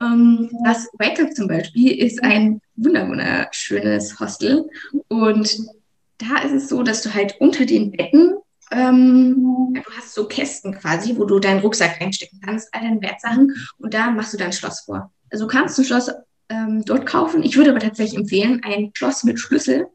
Ähm, 0.02 0.50
das 0.64 0.88
Wake 0.94 1.20
Up 1.20 1.34
zum 1.36 1.48
Beispiel 1.48 1.98
ist 2.00 2.24
ein 2.24 2.62
wunderschönes 2.76 4.20
Hostel. 4.20 4.70
Und 5.08 5.58
da 6.18 6.40
ist 6.44 6.54
es 6.54 6.70
so, 6.70 6.84
dass 6.84 7.02
du 7.04 7.14
halt 7.14 7.36
unter 7.40 7.66
den 7.66 7.92
Betten, 7.92 8.36
ähm, 8.72 9.74
du 9.74 9.92
hast 9.98 10.14
so 10.14 10.28
Kästen 10.28 10.74
quasi, 10.74 11.16
wo 11.16 11.26
du 11.26 11.40
deinen 11.40 11.62
Rucksack 11.62 12.02
einstecken 12.02 12.42
kannst, 12.44 12.74
all 12.74 12.82
deine 12.82 13.02
Wertsachen. 13.02 13.56
Und 13.78 13.94
da 13.94 14.12
machst 14.12 14.34
du 14.34 14.38
dein 14.38 14.54
Schloss 14.54 14.82
vor. 14.82 15.12
Also 15.32 15.46
du 15.46 15.52
kannst 15.52 15.78
ein 15.78 15.86
Schloss 15.86 16.12
ähm, 16.50 16.84
dort 16.86 17.06
kaufen. 17.06 17.44
Ich 17.44 17.56
würde 17.56 17.72
aber 17.72 17.80
tatsächlich 17.80 18.20
empfehlen, 18.20 18.62
ein 18.64 18.92
Schloss 18.94 19.24
mit 19.24 19.40
Schlüssel 19.40 19.88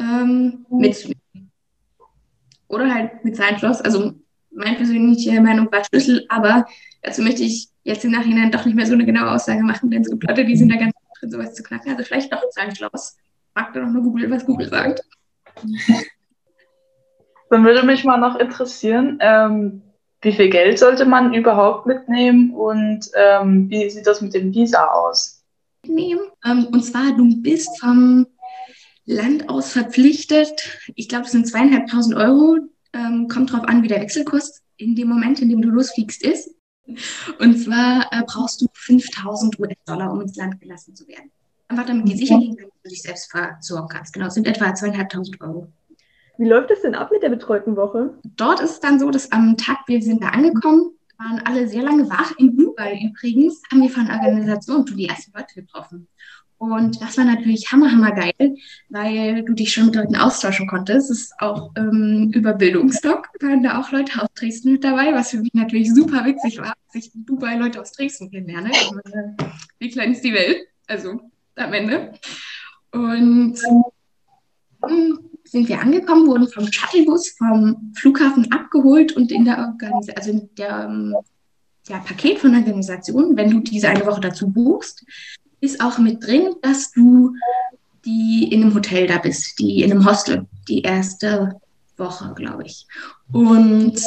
ähm, 0.00 0.66
mitzunehmen. 0.70 1.50
Oder 2.68 2.94
halt 2.94 3.24
mit 3.24 3.36
seinem 3.36 3.58
Schloss. 3.58 3.80
Also 3.80 4.12
meine 4.50 4.76
persönliche 4.76 5.40
Meinung 5.40 5.70
war 5.72 5.84
Schlüssel, 5.84 6.26
aber 6.28 6.66
dazu 7.02 7.22
möchte 7.22 7.42
ich 7.42 7.68
jetzt 7.84 8.04
im 8.04 8.10
Nachhinein 8.10 8.50
doch 8.50 8.64
nicht 8.64 8.74
mehr 8.74 8.86
so 8.86 8.94
eine 8.94 9.06
genaue 9.06 9.30
Aussage 9.30 9.62
machen, 9.62 9.90
denn 9.90 10.02
es 10.02 10.10
gibt 10.10 10.24
Leute, 10.28 10.44
die 10.44 10.56
sind 10.56 10.70
da 10.70 10.76
ganz 10.76 10.92
drin, 11.18 11.30
sowas 11.30 11.54
zu 11.54 11.62
knacken. 11.62 11.92
Also 11.92 12.04
vielleicht 12.04 12.32
doch 12.32 12.42
sein 12.50 12.74
Schloss. 12.74 13.16
Mag 13.54 13.72
da 13.72 13.80
noch 13.80 13.90
mal 13.90 14.02
Google, 14.02 14.30
was 14.30 14.44
Google 14.44 14.68
sagt. 14.68 15.02
Dann 17.50 17.64
würde 17.64 17.86
mich 17.86 18.04
mal 18.04 18.18
noch 18.18 18.36
interessieren, 18.36 19.18
ähm, 19.20 19.82
wie 20.20 20.32
viel 20.32 20.50
Geld 20.50 20.78
sollte 20.78 21.06
man 21.06 21.32
überhaupt 21.32 21.86
mitnehmen 21.86 22.50
und 22.50 23.08
ähm, 23.14 23.70
wie 23.70 23.88
sieht 23.88 24.06
das 24.06 24.20
mit 24.20 24.34
dem 24.34 24.52
Visa 24.52 24.86
aus? 24.86 25.42
Mitnehmen. 25.86 26.20
Ähm, 26.44 26.66
und 26.72 26.82
zwar, 26.82 27.16
du 27.16 27.40
bist 27.40 27.80
vom 27.80 28.26
Land 29.08 29.48
aus 29.48 29.72
verpflichtet, 29.72 30.78
ich 30.94 31.08
glaube, 31.08 31.24
es 31.24 31.32
sind 31.32 31.48
zweieinhalbtausend 31.48 32.14
Euro, 32.14 32.58
ähm, 32.92 33.26
kommt 33.28 33.52
drauf 33.52 33.64
an, 33.64 33.82
wie 33.82 33.88
der 33.88 34.02
Wechselkurs 34.02 34.62
in 34.76 34.94
dem 34.94 35.08
Moment, 35.08 35.40
in 35.40 35.48
dem 35.48 35.62
du 35.62 35.70
losfliegst, 35.70 36.22
ist. 36.22 36.54
Und 37.38 37.58
zwar 37.58 38.06
äh, 38.12 38.22
brauchst 38.26 38.60
du 38.60 38.66
5000 38.72 39.58
US-Dollar, 39.58 40.12
um 40.12 40.20
ins 40.20 40.36
Land 40.36 40.60
gelassen 40.60 40.94
zu 40.94 41.08
werden. 41.08 41.30
Einfach 41.68 41.86
damit 41.86 42.06
die 42.06 42.16
sicher 42.16 42.38
gehen 42.38 42.56
dass 42.56 42.66
du 42.82 42.88
dich 42.90 43.02
selbst 43.02 43.30
versorgen 43.30 43.88
kannst. 43.88 44.12
Genau, 44.12 44.26
es 44.26 44.34
sind 44.34 44.46
etwa 44.46 44.74
zweieinhalbtausend 44.74 45.40
Euro. 45.40 45.72
Wie 46.36 46.46
läuft 46.46 46.70
es 46.70 46.82
denn 46.82 46.94
ab 46.94 47.10
mit 47.10 47.22
der 47.22 47.30
betreuten 47.30 47.76
Woche? 47.76 48.14
Dort 48.36 48.60
ist 48.60 48.70
es 48.72 48.80
dann 48.80 49.00
so, 49.00 49.10
dass 49.10 49.32
am 49.32 49.56
Tag, 49.56 49.78
wir 49.86 50.02
sind 50.02 50.22
da 50.22 50.28
angekommen, 50.28 50.92
waren 51.18 51.40
alle 51.44 51.66
sehr 51.66 51.82
lange 51.82 52.08
wach. 52.08 52.32
In 52.38 52.56
Dubai 52.56 53.00
übrigens 53.02 53.62
haben 53.70 53.82
wir 53.82 53.90
von 53.90 54.08
Organisationen 54.08 54.84
die 54.86 55.08
ersten 55.08 55.32
Leute 55.36 55.54
getroffen. 55.54 56.08
Und 56.58 57.00
das 57.00 57.16
war 57.16 57.24
natürlich 57.24 57.70
hammer, 57.70 57.92
hammer 57.92 58.10
geil, 58.10 58.56
weil 58.88 59.44
du 59.44 59.54
dich 59.54 59.72
schon 59.72 59.86
mit 59.86 59.94
Leuten 59.94 60.16
austauschen 60.16 60.66
konntest. 60.66 61.08
Es 61.08 61.20
ist 61.20 61.34
auch 61.38 61.70
ähm, 61.76 62.32
über 62.34 62.52
Bildungsdoc 62.52 63.28
waren 63.40 63.62
da 63.62 63.80
auch 63.80 63.92
Leute 63.92 64.20
aus 64.20 64.28
Dresden 64.34 64.72
mit 64.72 64.82
dabei, 64.82 65.14
was 65.14 65.30
für 65.30 65.38
mich 65.38 65.54
natürlich 65.54 65.94
super 65.94 66.24
witzig 66.24 66.58
war, 66.58 66.74
dass 66.86 67.04
ich 67.06 67.14
in 67.14 67.24
Dubai 67.24 67.56
Leute 67.56 67.80
aus 67.80 67.92
Dresden 67.92 68.30
kennenlerne. 68.30 68.72
Wie 69.78 69.88
klein 69.88 70.12
ist 70.12 70.24
die 70.24 70.34
Welt? 70.34 70.66
Also 70.88 71.20
am 71.54 71.72
Ende. 71.72 72.14
Und 72.90 73.56
dann 74.80 75.18
sind 75.44 75.68
wir 75.68 75.80
angekommen, 75.80 76.26
wurden 76.26 76.48
vom 76.48 76.70
Shuttlebus 76.70 77.30
vom 77.30 77.92
Flughafen 77.96 78.50
abgeholt 78.50 79.12
und 79.12 79.30
in 79.30 79.44
der 79.44 79.58
Organisation, 79.58 80.16
also 80.16 80.30
in 80.30 80.54
der 80.56 80.88
ähm, 80.90 81.14
ja, 81.88 81.98
Paket 82.00 82.38
von 82.40 82.52
der 82.52 82.60
Organisation, 82.60 83.36
wenn 83.36 83.50
du 83.50 83.60
diese 83.60 83.88
eine 83.88 84.04
Woche 84.04 84.20
dazu 84.20 84.50
buchst, 84.50 85.04
ist 85.60 85.80
auch 85.80 85.98
mit 85.98 86.24
drin, 86.24 86.54
dass 86.62 86.92
du 86.92 87.34
die 88.04 88.48
in 88.50 88.62
einem 88.62 88.74
Hotel 88.74 89.06
da 89.06 89.18
bist, 89.18 89.58
die 89.58 89.82
in 89.82 89.90
einem 89.90 90.06
Hostel, 90.06 90.46
die 90.68 90.82
erste 90.82 91.60
Woche, 91.96 92.32
glaube 92.34 92.64
ich. 92.64 92.86
Und 93.32 94.00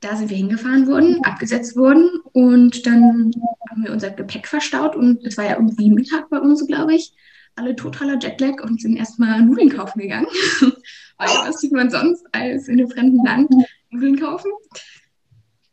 da 0.00 0.16
sind 0.16 0.30
wir 0.30 0.36
hingefahren 0.36 0.86
worden, 0.86 1.24
abgesetzt 1.24 1.76
worden 1.76 2.10
und 2.32 2.86
dann 2.86 3.32
haben 3.70 3.84
wir 3.84 3.92
unser 3.92 4.10
Gepäck 4.10 4.46
verstaut 4.46 4.96
und 4.96 5.24
es 5.24 5.36
war 5.36 5.44
ja 5.44 5.56
irgendwie 5.56 5.90
Mittag 5.90 6.28
bei 6.28 6.38
uns, 6.38 6.66
glaube 6.66 6.94
ich. 6.94 7.14
Alle 7.54 7.76
totaler 7.76 8.18
Jetlag 8.18 8.62
und 8.62 8.80
sind 8.80 8.96
erstmal 8.96 9.42
Nudeln 9.42 9.68
kaufen 9.68 10.00
gegangen. 10.00 10.26
Weil 10.60 11.28
was 11.46 11.60
tut 11.60 11.72
man 11.72 11.90
sonst 11.90 12.24
als 12.32 12.66
in 12.68 12.80
einem 12.80 12.90
fremden 12.90 13.24
Land 13.24 13.50
Nudeln 13.90 14.18
kaufen? 14.18 14.50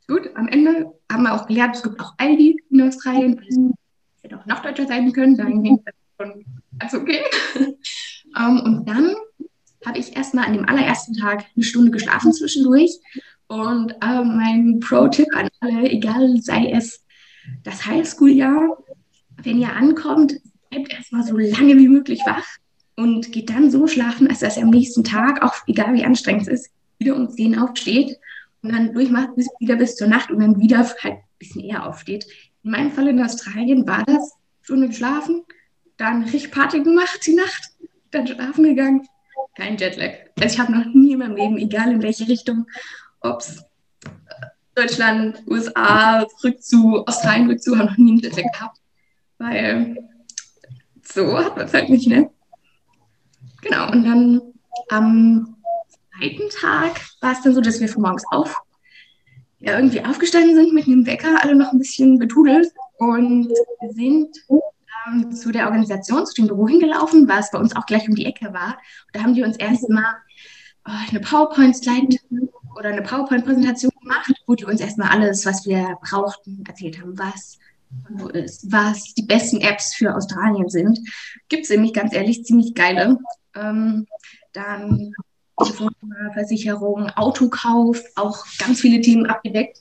Gut, 0.07 0.29
am 0.36 0.48
Ende 0.48 0.91
haben 1.12 1.24
wir 1.24 1.33
auch 1.33 1.48
gelernt, 1.48 1.75
es 1.75 1.83
gibt 1.83 2.00
auch 2.00 2.13
Aldi 2.17 2.62
in 2.69 2.81
Australien 2.81 3.75
hätte 4.21 4.38
auch 4.38 4.45
noch 4.45 4.61
deutscher 4.61 4.88
sein 4.88 5.11
können, 5.11 5.38
dahingehend 5.38 5.81
schon 6.19 6.45
ganz 6.77 6.93
okay. 6.93 7.21
um, 7.55 7.63
ähm, 8.38 8.59
und 8.63 8.89
dann 8.89 9.15
habe 9.85 9.97
ich 9.97 10.15
erstmal 10.15 10.45
an 10.45 10.53
dem 10.53 10.67
allerersten 10.67 11.15
Tag 11.15 11.45
eine 11.55 11.63
Stunde 11.63 11.91
geschlafen 11.91 12.33
zwischendurch. 12.33 12.91
Und 13.47 13.93
äh, 14.01 14.23
mein 14.23 14.79
Pro-Tipp 14.79 15.27
an 15.35 15.49
alle, 15.59 15.89
egal 15.89 16.38
sei 16.41 16.71
es 16.71 17.03
das 17.63 17.85
Highschool-Jahr, 17.85 18.77
wenn 19.41 19.59
ihr 19.59 19.73
ankommt, 19.73 20.35
bleibt 20.69 20.93
erstmal 20.93 21.23
so 21.23 21.38
lange 21.38 21.77
wie 21.77 21.88
möglich 21.88 22.21
wach 22.25 22.45
und 22.95 23.31
geht 23.31 23.49
dann 23.49 23.71
so 23.71 23.88
schlafen, 23.88 24.27
als 24.27 24.39
dass 24.39 24.57
ihr 24.57 24.63
am 24.63 24.69
nächsten 24.69 25.03
Tag, 25.03 25.41
auch 25.41 25.55
egal 25.67 25.93
wie 25.93 26.03
anstrengend 26.03 26.43
es 26.43 26.47
ist, 26.47 26.71
wieder 26.99 27.15
um 27.15 27.29
10 27.29 27.57
aufsteht 27.57 28.19
und 28.61 28.71
dann 28.73 28.93
durchmacht 28.93 29.35
bis, 29.35 29.47
wieder 29.59 29.77
bis 29.77 29.95
zur 29.95 30.07
Nacht 30.07 30.29
und 30.29 30.39
dann 30.39 30.59
wieder 30.59 30.79
halt 30.79 31.03
ein 31.05 31.23
bisschen 31.39 31.61
eher 31.61 31.88
aufsteht. 31.88 32.27
In 32.63 32.71
meinem 32.71 32.91
Fall 32.91 33.07
in 33.07 33.23
Australien 33.23 33.87
war 33.87 34.03
das 34.03 34.33
Stunde 34.61 34.87
geschlafen, 34.87 35.45
dann 35.97 36.23
richtig 36.23 36.51
Party 36.51 36.81
gemacht 36.81 37.19
die 37.25 37.35
Nacht, 37.35 37.71
dann 38.11 38.27
schlafen 38.27 38.63
gegangen. 38.63 39.07
Kein 39.55 39.77
Jetlag. 39.77 40.11
Also 40.39 40.53
ich 40.53 40.59
habe 40.59 40.71
noch 40.71 40.85
nie 40.85 41.13
in 41.13 41.19
meinem 41.19 41.35
Leben, 41.35 41.57
egal 41.57 41.91
in 41.91 42.01
welche 42.01 42.27
Richtung, 42.27 42.65
ob 43.21 43.41
es 43.41 43.63
Deutschland, 44.75 45.43
USA, 45.47 46.25
zurück 46.37 46.61
zu 46.61 47.05
Australien, 47.05 47.47
zurück 47.47 47.61
zu, 47.61 47.77
habe 47.77 47.89
noch 47.89 47.97
nie 47.97 48.11
einen 48.11 48.19
Jetlag 48.19 48.51
gehabt. 48.53 48.77
Weil 49.37 49.97
so 51.03 51.37
hat 51.37 51.57
man 51.57 51.65
es 51.65 51.73
halt 51.73 51.89
nicht, 51.89 52.07
ne? 52.07 52.29
Genau, 53.61 53.91
und 53.91 54.03
dann 54.05 54.41
am 54.89 55.57
zweiten 56.17 56.49
Tag 56.49 57.01
war 57.21 57.33
es 57.33 57.41
dann 57.41 57.53
so, 57.53 57.61
dass 57.61 57.79
wir 57.79 57.89
von 57.89 58.03
morgens 58.03 58.23
auf 58.31 58.61
ja, 59.59 59.77
irgendwie 59.77 60.03
aufgestanden 60.03 60.55
sind 60.55 60.73
mit 60.73 60.87
einem 60.87 61.05
Wecker, 61.05 61.43
alle 61.43 61.55
noch 61.55 61.71
ein 61.71 61.79
bisschen 61.79 62.17
betudelt 62.17 62.71
und 62.97 63.49
sind 63.91 64.29
ähm, 65.07 65.31
zu 65.33 65.51
der 65.51 65.65
Organisation, 65.65 66.25
zu 66.25 66.33
dem 66.35 66.47
Büro 66.47 66.67
hingelaufen, 66.67 67.29
es 67.29 67.51
bei 67.51 67.59
uns 67.59 67.75
auch 67.75 67.85
gleich 67.85 68.07
um 68.07 68.15
die 68.15 68.25
Ecke 68.25 68.53
war. 68.53 68.77
Und 69.07 69.15
da 69.15 69.23
haben 69.23 69.33
die 69.33 69.43
uns 69.43 69.57
erstmal 69.57 70.15
oh, 70.87 70.91
eine 71.09 71.19
PowerPoint-Slide 71.19 72.15
oder 72.77 72.89
eine 72.89 73.01
PowerPoint-Präsentation 73.01 73.91
gemacht, 74.01 74.31
wo 74.47 74.55
die 74.55 74.65
uns 74.65 74.79
erstmal 74.79 75.09
alles, 75.09 75.45
was 75.45 75.65
wir 75.65 75.97
brauchten, 76.01 76.63
erzählt 76.67 76.99
haben, 77.01 77.17
was 77.17 77.57
wo 78.09 78.27
ist, 78.27 78.71
was 78.71 79.15
die 79.15 79.23
besten 79.23 79.61
Apps 79.61 79.95
für 79.95 80.15
Australien 80.15 80.69
sind. 80.69 80.99
Gibt 81.49 81.63
es 81.63 81.69
nämlich 81.69 81.93
ganz 81.93 82.13
ehrlich 82.13 82.45
ziemlich 82.45 82.75
geile. 82.75 83.17
Ähm, 83.55 84.05
dann 84.53 85.13
Versicherung, 86.33 87.09
Autokauf, 87.11 88.01
auch 88.15 88.45
ganz 88.57 88.81
viele 88.81 89.01
Themen 89.01 89.25
abgedeckt. 89.25 89.79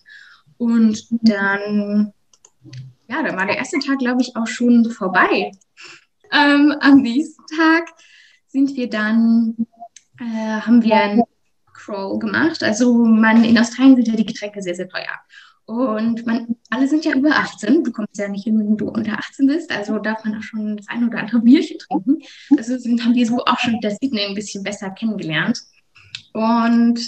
Und 0.57 1.07
dann 1.23 2.13
ja, 3.09 3.23
da 3.23 3.35
war 3.37 3.47
der 3.47 3.57
erste 3.57 3.79
Tag, 3.79 3.99
glaube 3.99 4.21
ich, 4.21 4.37
auch 4.37 4.47
schon 4.47 4.91
vorbei. 4.91 5.51
Ähm, 6.31 6.75
am 6.81 7.01
nächsten 7.01 7.43
Tag 7.57 7.89
sind 8.47 8.77
wir 8.77 8.89
dann, 8.89 9.57
äh, 10.21 10.61
haben 10.61 10.83
wir 10.83 10.97
einen 10.97 11.23
Crawl 11.73 12.19
gemacht. 12.19 12.63
Also 12.63 12.93
man, 12.93 13.45
in 13.45 13.59
Australien 13.59 13.97
sind 13.97 14.09
ja 14.09 14.15
die 14.15 14.27
Getränke 14.27 14.61
sehr, 14.61 14.75
sehr 14.75 14.89
teuer. 14.89 15.19
Und 15.69 16.25
man, 16.25 16.57
alle 16.71 16.89
sind 16.89 17.05
ja 17.05 17.15
über 17.15 17.29
18. 17.29 17.85
Du 17.85 17.93
kommst 17.93 18.17
ja 18.17 18.27
nicht 18.27 18.45
hin, 18.45 18.59
wenn 18.59 18.79
du 18.79 18.89
unter 18.89 19.19
18 19.19 19.47
bist. 19.47 19.71
Also 19.71 19.99
darf 19.99 20.25
man 20.25 20.39
auch 20.39 20.43
schon 20.43 20.79
das 20.79 20.89
ein 20.89 21.07
oder 21.07 21.19
andere 21.19 21.41
Bierchen 21.43 21.79
trinken. 21.79 22.23
Also 22.57 22.79
sind, 22.79 23.05
haben 23.05 23.15
wir 23.15 23.27
so 23.27 23.45
auch 23.45 23.59
schon 23.59 23.79
das 23.83 23.99
Sydney 24.01 24.25
ein 24.25 24.35
bisschen 24.35 24.63
besser 24.65 24.89
kennengelernt. 24.89 25.61
Und 26.33 26.99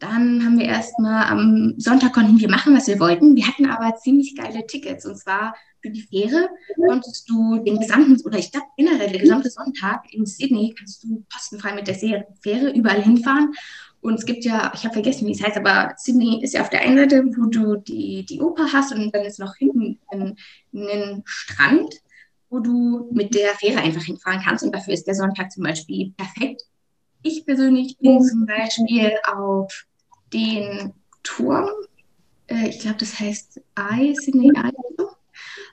dann 0.00 0.44
haben 0.44 0.58
wir 0.58 0.66
erstmal 0.66 1.26
am 1.26 1.74
Sonntag 1.78 2.12
konnten 2.12 2.40
wir 2.40 2.50
machen, 2.50 2.76
was 2.76 2.88
wir 2.88 2.98
wollten. 2.98 3.36
Wir 3.36 3.46
hatten 3.46 3.66
aber 3.66 3.96
ziemlich 3.98 4.34
geile 4.34 4.66
Tickets. 4.66 5.06
Und 5.06 5.16
zwar 5.16 5.54
für 5.80 5.90
die 5.90 6.02
Fähre 6.02 6.48
konntest 6.88 7.30
du 7.30 7.58
den 7.58 7.78
gesamten, 7.78 8.20
oder 8.26 8.38
ich 8.38 8.50
glaube 8.50 8.66
generell 8.76 9.10
der 9.10 9.20
gesamte 9.20 9.48
Sonntag 9.48 10.12
in 10.12 10.26
Sydney 10.26 10.74
kannst 10.76 11.04
du 11.04 11.24
kostenfrei 11.32 11.72
mit 11.72 11.86
der 11.86 11.94
Fähre 11.94 12.72
überall 12.72 13.00
hinfahren. 13.00 13.54
Und 14.00 14.14
es 14.14 14.24
gibt 14.24 14.44
ja, 14.44 14.70
ich 14.74 14.84
habe 14.84 14.92
vergessen, 14.92 15.26
wie 15.26 15.32
es 15.32 15.42
heißt, 15.42 15.56
aber 15.56 15.94
Sydney 15.96 16.42
ist 16.42 16.54
ja 16.54 16.62
auf 16.62 16.70
der 16.70 16.82
einen 16.82 16.98
Seite, 16.98 17.24
wo 17.36 17.46
du 17.46 17.76
die, 17.76 18.24
die 18.24 18.40
Oper 18.40 18.72
hast 18.72 18.92
und 18.92 19.12
dann 19.14 19.24
ist 19.24 19.40
noch 19.40 19.56
hinten 19.56 19.98
ein, 20.08 20.36
ein 20.72 21.22
Strand, 21.24 21.94
wo 22.48 22.60
du 22.60 23.08
mit 23.12 23.34
der 23.34 23.54
Fähre 23.54 23.80
einfach 23.80 24.02
hinfahren 24.02 24.40
kannst. 24.42 24.64
Und 24.64 24.74
dafür 24.74 24.94
ist 24.94 25.06
der 25.06 25.14
Sonntag 25.14 25.50
zum 25.50 25.64
Beispiel 25.64 26.12
perfekt. 26.16 26.62
Ich 27.22 27.44
persönlich 27.44 27.98
bin 27.98 28.22
zum 28.22 28.46
Beispiel 28.46 29.12
auf 29.26 29.86
den 30.32 30.92
Turm, 31.24 31.68
äh, 32.46 32.68
ich 32.68 32.78
glaube, 32.78 32.98
das 32.98 33.18
heißt 33.18 33.60
Eye, 33.74 34.14
Sydney 34.14 34.52
Eye, 34.54 34.72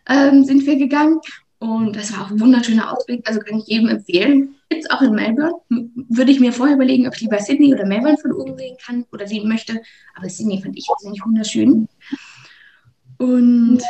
ähm, 0.08 0.44
sind 0.44 0.66
wir 0.66 0.78
gegangen. 0.78 1.20
Und 1.60 1.96
das 1.96 2.12
war 2.14 2.26
auch 2.26 2.32
ein 2.32 2.40
wunderschöner 2.40 2.92
Ausblick, 2.92 3.28
also 3.28 3.40
kann 3.40 3.60
ich 3.60 3.68
jedem 3.68 3.88
empfehlen. 3.88 4.56
Es 4.70 4.90
auch 4.90 5.02
in 5.02 5.14
Melbourne. 5.14 5.54
Würde 5.70 6.32
ich 6.32 6.40
mir 6.40 6.52
vorher 6.52 6.76
überlegen, 6.76 7.08
ob 7.08 7.16
ich 7.16 7.22
lieber 7.22 7.40
Sydney 7.40 7.74
oder 7.74 7.86
Melbourne 7.86 8.18
von 8.18 8.32
oben 8.32 8.58
sehen 8.58 8.78
kann 8.84 9.06
oder 9.12 9.28
sehen 9.28 9.48
möchte. 9.48 9.82
Aber 10.16 10.30
Sydney 10.30 10.62
fand 10.62 10.78
ich 10.78 10.88
persönlich 10.88 11.22
wunderschön. 11.24 11.88
Und 13.18 13.82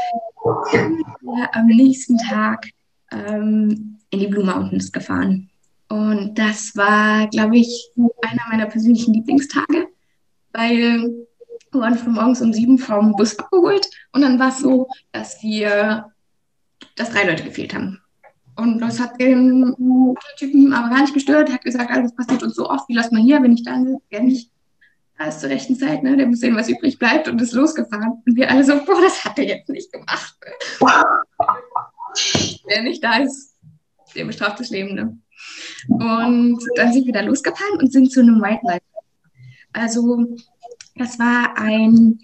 ja, 1.23 1.49
am 1.53 1.67
nächsten 1.67 2.17
Tag 2.17 2.69
ähm, 3.11 3.97
in 4.09 4.19
die 4.19 4.27
Blue 4.27 4.45
Mountains 4.45 4.91
gefahren. 4.91 5.49
Und 5.87 6.37
das 6.37 6.75
war, 6.75 7.27
glaube 7.27 7.57
ich, 7.57 7.89
einer 7.95 8.41
meiner 8.49 8.65
persönlichen 8.65 9.13
Lieblingstage, 9.13 9.87
weil 10.51 11.25
wir 11.71 11.81
waren 11.81 11.97
von 11.97 12.13
morgens 12.13 12.41
um 12.41 12.53
sieben 12.53 12.77
vom 12.77 13.15
Bus 13.15 13.37
abgeholt 13.37 13.87
und 14.13 14.21
dann 14.21 14.39
war 14.39 14.49
es 14.49 14.59
so, 14.59 14.87
dass 15.11 15.43
wir, 15.43 16.11
dass 16.95 17.11
drei 17.11 17.25
Leute 17.25 17.43
gefehlt 17.43 17.73
haben. 17.73 18.01
Und 18.57 18.79
das 18.79 18.99
hat 18.99 19.19
den 19.19 19.75
Typen 20.37 20.73
aber 20.73 20.89
gar 20.89 21.01
nicht 21.01 21.13
gestört. 21.13 21.49
Er 21.49 21.55
hat 21.55 21.63
gesagt, 21.63 21.91
alles 21.91 22.15
passiert 22.15 22.41
uns 22.43 22.55
so 22.55 22.69
oft, 22.69 22.87
wie 22.87 22.95
lass 22.95 23.11
mal 23.11 23.21
hier, 23.21 23.41
wenn 23.43 23.53
ich 23.53 23.63
da 23.63 23.71
will, 23.83 23.97
gerne 24.09 24.27
nicht. 24.27 24.51
Da 25.17 25.25
ist 25.25 25.39
zur 25.39 25.49
rechten 25.49 25.75
Zeit, 25.75 26.03
ne? 26.03 26.17
Der 26.17 26.27
muss 26.27 26.39
sehen, 26.39 26.55
was 26.55 26.69
übrig 26.69 26.99
bleibt 26.99 27.27
und 27.27 27.41
ist 27.41 27.53
losgefahren. 27.53 28.21
Und 28.25 28.35
wir 28.35 28.49
alle 28.51 28.63
so, 28.63 28.73
boah, 28.85 29.01
das 29.01 29.23
hat 29.23 29.39
er 29.39 29.45
jetzt 29.45 29.69
nicht 29.69 29.91
gemacht. 29.91 30.35
Wer 32.67 32.83
nicht 32.83 33.03
da 33.03 33.17
ist, 33.17 33.55
der 34.15 34.25
bestraft 34.25 34.59
das 34.59 34.69
Leben, 34.69 34.95
ne? 34.95 35.17
Und 35.87 36.59
dann 36.75 36.93
sind 36.93 37.05
wir 37.05 37.13
da 37.13 37.21
losgefahren 37.21 37.79
und 37.79 37.91
sind 37.91 38.11
zu 38.11 38.21
einem 38.21 38.41
Wildlife. 38.41 38.81
Also, 39.71 40.35
das 40.95 41.19
war 41.19 41.57
ein 41.57 42.19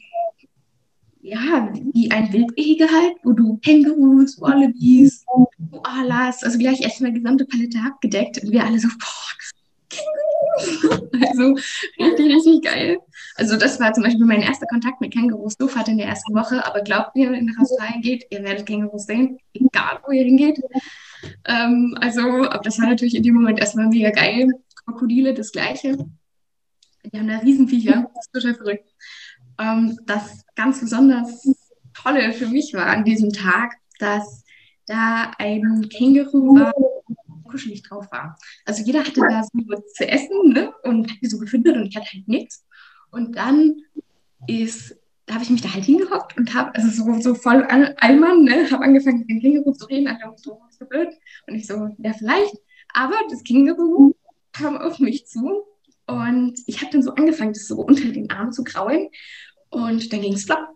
ja, 1.22 1.72
wie 1.94 2.12
ein 2.12 2.32
Wildgehege 2.34 2.86
halt, 2.92 3.16
wo 3.24 3.34
du 3.34 3.58
Kängurus, 3.58 4.40
Wallabies, 4.42 5.24
Koalas, 5.72 6.44
also 6.44 6.58
gleich 6.58 6.82
erstmal 6.82 7.14
gesamte 7.14 7.46
Palette 7.46 7.78
abgedeckt 7.86 8.44
und 8.44 8.52
wir 8.52 8.64
alle 8.64 8.80
so, 8.80 8.88
boah, 8.88 9.32
Kängurus. 9.90 11.02
Also 11.14 11.56
richtig, 12.00 12.36
richtig 12.36 12.64
geil. 12.64 12.98
Also 13.36 13.58
das 13.58 13.80
war 13.80 13.94
zum 13.94 14.04
Beispiel 14.04 14.26
mein 14.26 14.42
erster 14.42 14.66
Kontakt 14.66 15.00
mit 15.02 15.14
Kängurus. 15.14 15.56
So 15.58 15.70
in 15.88 15.98
der 15.98 16.08
ersten 16.08 16.34
Woche, 16.34 16.66
aber 16.66 16.82
glaubt 16.82 17.16
mir, 17.16 17.32
wenn 17.32 17.48
ihr 17.48 17.54
nach 17.54 17.62
Australien 17.62 18.02
geht, 18.02 18.26
ihr 18.32 18.44
werdet 18.44 18.66
Kängurus 18.66 19.06
sehen, 19.06 19.38
egal 19.54 20.00
wo 20.06 20.12
ihr 20.12 20.24
hingeht. 20.24 20.60
Ähm, 21.46 21.96
also, 22.02 22.22
aber 22.22 22.64
das 22.64 22.80
war 22.80 22.88
natürlich 22.88 23.16
in 23.16 23.24
dem 23.24 23.36
Moment 23.36 23.60
erstmal 23.60 23.88
mega 23.88 24.10
geil. 24.10 24.48
Krokodile, 24.86 25.34
das 25.34 25.52
gleiche. 25.52 25.98
Die 27.04 27.18
haben 27.18 27.28
da 27.28 27.38
Riesenviecher, 27.38 28.10
das 28.14 28.26
ist 28.26 28.34
total 28.34 28.56
verrückt. 28.56 28.90
Ähm, 29.62 30.00
das 30.06 30.44
ganz 30.56 30.80
besonders 30.80 31.48
Tolle 31.94 32.34
für 32.34 32.48
mich 32.48 32.74
war 32.74 32.88
an 32.88 33.04
diesem 33.04 33.32
Tag, 33.32 33.76
dass 34.00 34.44
da 34.88 35.32
ein 35.38 35.88
Känguru 35.90 36.60
war, 36.60 36.74
kuschelig 37.44 37.84
drauf 37.84 38.08
war. 38.12 38.38
Also 38.66 38.84
jeder 38.84 39.02
hatte 39.02 39.22
da 39.22 39.44
so 39.44 39.60
was 39.68 39.94
zu 39.94 40.08
essen 40.08 40.50
ne? 40.54 40.74
und 40.84 41.12
hat 41.12 41.18
so 41.22 41.38
gefüttert 41.38 41.76
und 41.76 41.88
ich 41.88 41.96
hatte 41.96 42.08
halt 42.12 42.28
nichts. 42.28 42.66
Und 43.12 43.36
dann 43.36 43.76
ist, 44.48 44.96
da 45.26 45.36
habe 45.36 45.44
ich 45.44 45.50
mich 45.50 45.62
da 45.62 45.74
halt 45.74 45.86
hingehockt 45.86 46.38
und 46.38 46.54
habe, 46.56 46.74
also 46.74 46.90
so, 46.90 47.20
so 47.20 47.36
voll 47.36 47.64
Allmann, 47.64 48.44
ne? 48.44 48.72
habe 48.72 48.84
angefangen 48.84 49.20
mit 49.20 49.30
dem 49.30 49.42
Känguru 49.42 49.74
zu 49.74 49.86
reden, 49.86 50.10
hat 50.10 50.40
so, 50.40 50.60
so 50.72 50.86
blöd. 50.86 51.10
Und 51.48 51.56
ich 51.56 51.68
so, 51.68 51.90
ja 52.00 52.14
vielleicht. 52.14 52.56
Aber 52.94 53.16
das 53.30 53.44
Känguru 53.44 54.14
kam 54.54 54.78
auf 54.78 55.00
mich 55.00 55.28
zu 55.28 55.66
und 56.08 56.60
ich 56.66 56.82
habe 56.82 56.92
dann 56.92 57.04
so 57.04 57.12
angefangen, 57.12 57.54
das 57.54 57.68
so 57.68 57.82
unter 57.82 58.10
den 58.12 58.30
Arm 58.32 58.52
zu 58.52 58.64
kraulen. 58.64 59.10
Und 59.72 60.12
dann 60.14 60.22
ging 60.22 60.34
es 60.34 60.44
flop, 60.44 60.68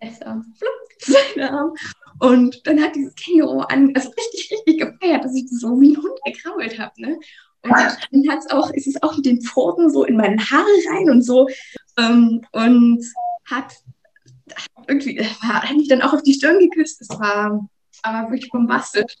besser, 0.00 0.42
flop, 0.58 0.72
seine 1.34 1.52
Arm. 1.52 1.74
Und 2.18 2.66
dann 2.66 2.82
hat 2.82 2.96
dieses 2.96 3.14
Känguru 3.14 3.60
an, 3.60 3.92
also 3.94 4.10
richtig, 4.10 4.50
richtig 4.50 4.80
gefeiert, 4.80 5.24
dass 5.24 5.34
ich 5.36 5.48
so 5.50 5.80
wie 5.80 5.90
ein 5.90 6.02
Hund 6.02 6.18
gekrault 6.24 6.78
habe. 6.78 6.92
Ne? 6.96 7.18
Und 7.62 7.72
dann 7.72 8.28
hat's 8.28 8.50
auch, 8.50 8.70
ist 8.70 8.86
es 8.86 9.00
auch 9.02 9.16
mit 9.16 9.26
den 9.26 9.40
Pfoten 9.40 9.90
so 9.90 10.04
in 10.04 10.16
meine 10.16 10.38
Haare 10.38 10.66
rein 10.90 11.10
und 11.10 11.22
so. 11.22 11.48
Ähm, 11.96 12.40
und 12.52 13.04
hat, 13.44 13.72
hat 14.54 14.88
irgendwie, 14.88 15.20
hat 15.22 15.76
mich 15.76 15.88
dann 15.88 16.02
auch 16.02 16.14
auf 16.14 16.22
die 16.22 16.34
Stirn 16.34 16.58
geküsst. 16.58 17.00
Es 17.00 17.10
war 17.10 17.68
aber 18.02 18.30
wirklich 18.30 18.50
bombastisch. 18.50 19.14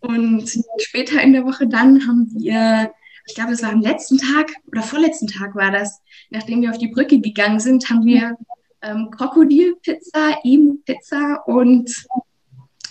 Und 0.00 0.50
später 0.78 1.20
in 1.22 1.32
der 1.32 1.44
Woche 1.44 1.66
dann 1.66 2.06
haben 2.06 2.28
wir 2.34 2.92
ich 3.26 3.34
glaube, 3.34 3.52
es 3.52 3.62
war 3.62 3.70
am 3.70 3.80
letzten 3.80 4.18
Tag 4.18 4.50
oder 4.66 4.82
vorletzten 4.82 5.26
Tag 5.26 5.54
war 5.54 5.70
das, 5.70 6.00
nachdem 6.30 6.62
wir 6.62 6.70
auf 6.70 6.78
die 6.78 6.88
Brücke 6.88 7.20
gegangen 7.20 7.60
sind, 7.60 7.88
haben 7.88 8.04
wir 8.04 8.36
ähm, 8.82 9.10
Krokodilpizza, 9.10 10.38
Emu-Pizza 10.42 11.42
und 11.46 11.90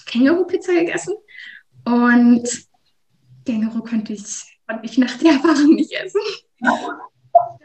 Känguru-Pizza 0.06 0.74
gegessen. 0.74 1.14
Und 1.86 2.48
Känguru 3.46 3.84
konnte 3.84 4.14
ich, 4.14 4.60
konnte 4.68 4.86
ich 4.86 4.98
nach 4.98 5.18
der 5.18 5.34
Erfahrung 5.34 5.76
nicht 5.76 5.92
essen. 5.92 6.22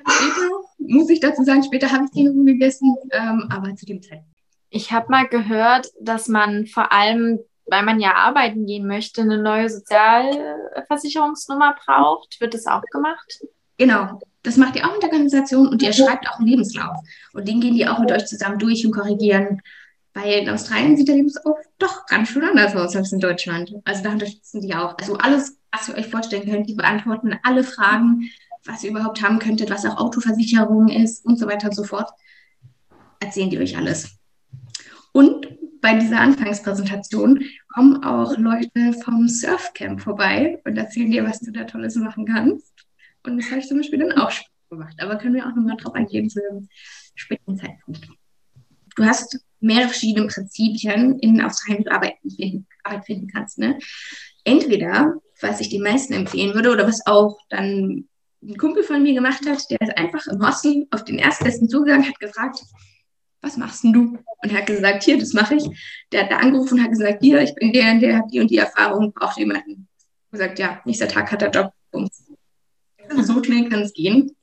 Später, 0.09 0.51
muss 0.79 1.11
ich 1.11 1.21
dazu 1.21 1.43
sagen, 1.43 1.63
später 1.63 1.91
habe 1.91 2.05
ich 2.05 2.13
Känguru 2.13 2.45
gegessen, 2.45 2.97
ähm, 3.13 3.47
aber 3.51 3.75
zu 3.77 3.87
dem 3.87 4.03
Zeitpunkt. 4.03 4.37
Ich 4.71 4.93
habe 4.93 5.11
mal 5.11 5.27
gehört, 5.29 5.89
dass 6.01 6.29
man 6.29 6.67
vor 6.67 6.93
allem 6.93 7.39
weil 7.67 7.83
man 7.83 8.01
ja 8.01 8.15
arbeiten 8.15 8.67
gehen 8.67 8.87
möchte, 8.87 9.23
eine 9.23 9.39
neue 9.39 9.69
Sozialversicherungsnummer 9.69 11.77
braucht. 11.85 12.41
Wird 12.41 12.55
das 12.55 12.67
auch 12.67 12.83
gemacht? 12.93 13.41
Genau, 13.79 14.21
das 14.43 14.57
macht 14.57 14.77
ihr 14.77 14.87
auch 14.87 14.93
mit 14.93 15.03
der 15.03 15.11
Organisation 15.11 15.69
und 15.69 15.83
ihr 15.83 15.93
schreibt 15.93 16.29
auch 16.29 16.39
einen 16.39 16.49
Lebenslauf. 16.49 16.97
Und 17.33 17.49
den 17.49 17.61
gehen 17.61 17.75
die 17.75 17.87
auch 17.87 17.99
mit 17.99 18.13
euch 18.13 18.27
zusammen 18.27 18.59
durch 18.59 18.87
und 18.87 18.93
korrigieren. 18.93 19.61
Weil 20.15 20.45
in 20.45 20.49
Australien 20.49 20.97
sieht 20.97 21.09
der 21.09 21.17
Lebenslauf 21.17 21.59
doch 21.79 22.07
ganz 22.07 22.31
schön 22.31 22.45
anders 22.45 22.75
aus 22.75 22.97
als 22.97 23.13
in 23.13 23.21
Deutschland. 23.21 23.75
Also 23.85 24.03
da 24.03 24.13
unterstützen 24.13 24.63
die 24.63 24.75
auch. 24.75 24.97
Also 24.99 25.19
alles, 25.19 25.59
was 25.71 25.89
ihr 25.89 25.97
euch 25.97 26.07
vorstellen 26.07 26.49
könnt, 26.49 26.69
die 26.69 26.75
beantworten 26.75 27.39
alle 27.43 27.65
Fragen, 27.65 28.31
was 28.65 28.83
ihr 28.83 28.91
überhaupt 28.91 29.23
haben 29.23 29.39
könntet, 29.39 29.69
was 29.69 29.85
auch 29.85 29.99
Autoversicherung 29.99 30.89
ist 30.89 31.25
und 31.27 31.39
so 31.39 31.47
weiter 31.47 31.69
und 31.69 31.75
so 31.75 31.85
fort. 31.85 32.11
Erzählen 33.21 33.51
die 33.51 33.59
euch 33.59 33.77
alles. 33.77 34.17
Und 35.13 35.56
bei 35.81 35.99
dieser 35.99 36.21
Anfangspräsentation 36.21 37.43
kommen 37.75 38.03
auch 38.05 38.37
Leute 38.37 38.93
vom 39.05 39.29
Surfcamp 39.29 40.01
vorbei 40.01 40.61
und 40.65 40.77
erzählen 40.77 41.11
dir, 41.11 41.25
was 41.25 41.41
du 41.41 41.53
da 41.53 41.65
Tolles 41.65 41.97
machen 41.97 42.27
kannst. 42.27 42.73
Und 43.25 43.39
das 43.39 43.51
habe 43.51 43.61
ich 43.61 43.67
zum 43.67 43.79
Beispiel 43.79 43.99
dann 43.99 44.13
auch 44.13 44.33
gemacht. 44.71 44.95
Aber 45.01 45.17
können 45.17 45.35
wir 45.35 45.47
auch 45.47 45.55
nochmal 45.55 45.77
drauf 45.77 45.95
eingehen 45.95 46.31
zu 46.31 46.41
einem 46.49 46.69
späteren 47.15 47.57
Zeitpunkt. 47.57 48.09
Du 48.97 49.05
hast 49.05 49.39
mehrere 49.61 49.89
verschiedene 49.89 50.27
Prinzipien 50.27 51.19
in 51.19 51.41
du 51.41 51.91
Arbeiten 51.91 52.31
finden, 52.31 52.67
Arbeit 52.83 53.05
finden 53.05 53.29
kannst. 53.29 53.59
Ne? 53.59 53.79
Entweder, 54.45 55.15
was 55.41 55.61
ich 55.61 55.69
den 55.69 55.83
meisten 55.83 56.13
empfehlen 56.13 56.55
würde, 56.55 56.71
oder 56.71 56.87
was 56.87 57.07
auch 57.07 57.39
dann 57.49 58.09
ein 58.43 58.57
Kumpel 58.57 58.83
von 58.83 59.03
mir 59.03 59.15
gemacht 59.15 59.45
hat, 59.47 59.71
der 59.71 59.81
ist 59.81 59.97
einfach 59.97 60.27
im 60.29 60.47
Hostel 60.47 60.87
auf 60.91 61.05
den 61.05 61.19
Erstbesten 61.19 61.69
zugegangen, 61.69 62.09
hat 62.09 62.21
gefragt, 62.21 62.61
was 63.47 63.57
machst 63.57 63.85
denn 63.85 63.93
du? 63.93 64.19
Und 64.43 64.53
hat 64.53 64.67
gesagt, 64.67 65.05
hier, 65.05 65.19
das 65.19 65.33
mache 65.33 65.55
ich. 65.55 65.65
Der 66.13 66.25
hat 66.25 66.31
da 66.31 66.39
angerufen 66.39 66.79
und 66.79 66.85
hat 66.85 66.91
gesagt, 66.91 67.19
hier, 67.23 67.41
ich 67.41 67.55
bin 67.55 67.73
der, 67.73 67.95
der 67.99 68.19
hat 68.19 68.25
die 68.33 68.41
und 68.41 68.51
die 68.51 68.59
Erfahrung, 68.59 69.13
braucht 69.13 69.39
jemanden. 69.39 69.73
Und 69.73 70.33
gesagt, 70.33 70.59
ja, 70.59 70.81
nächster 70.85 71.09
Tag 71.09 71.31
hat 71.33 71.43
er 71.43 71.51
Job. 71.51 71.73
Also 73.09 73.35
so 73.35 73.43
schnell 73.43 73.69
kann 73.69 73.83
es 73.83 73.93
gehen. 73.93 74.37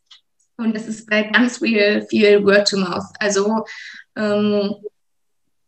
Und 0.58 0.76
das 0.76 0.88
ist 0.88 1.10
bei 1.10 1.24
ganz 1.24 1.58
viel, 1.58 2.06
viel 2.10 2.44
Word 2.46 2.68
to 2.68 2.78
Mouth. 2.78 3.06
Also 3.20 3.66
ähm, 4.16 4.76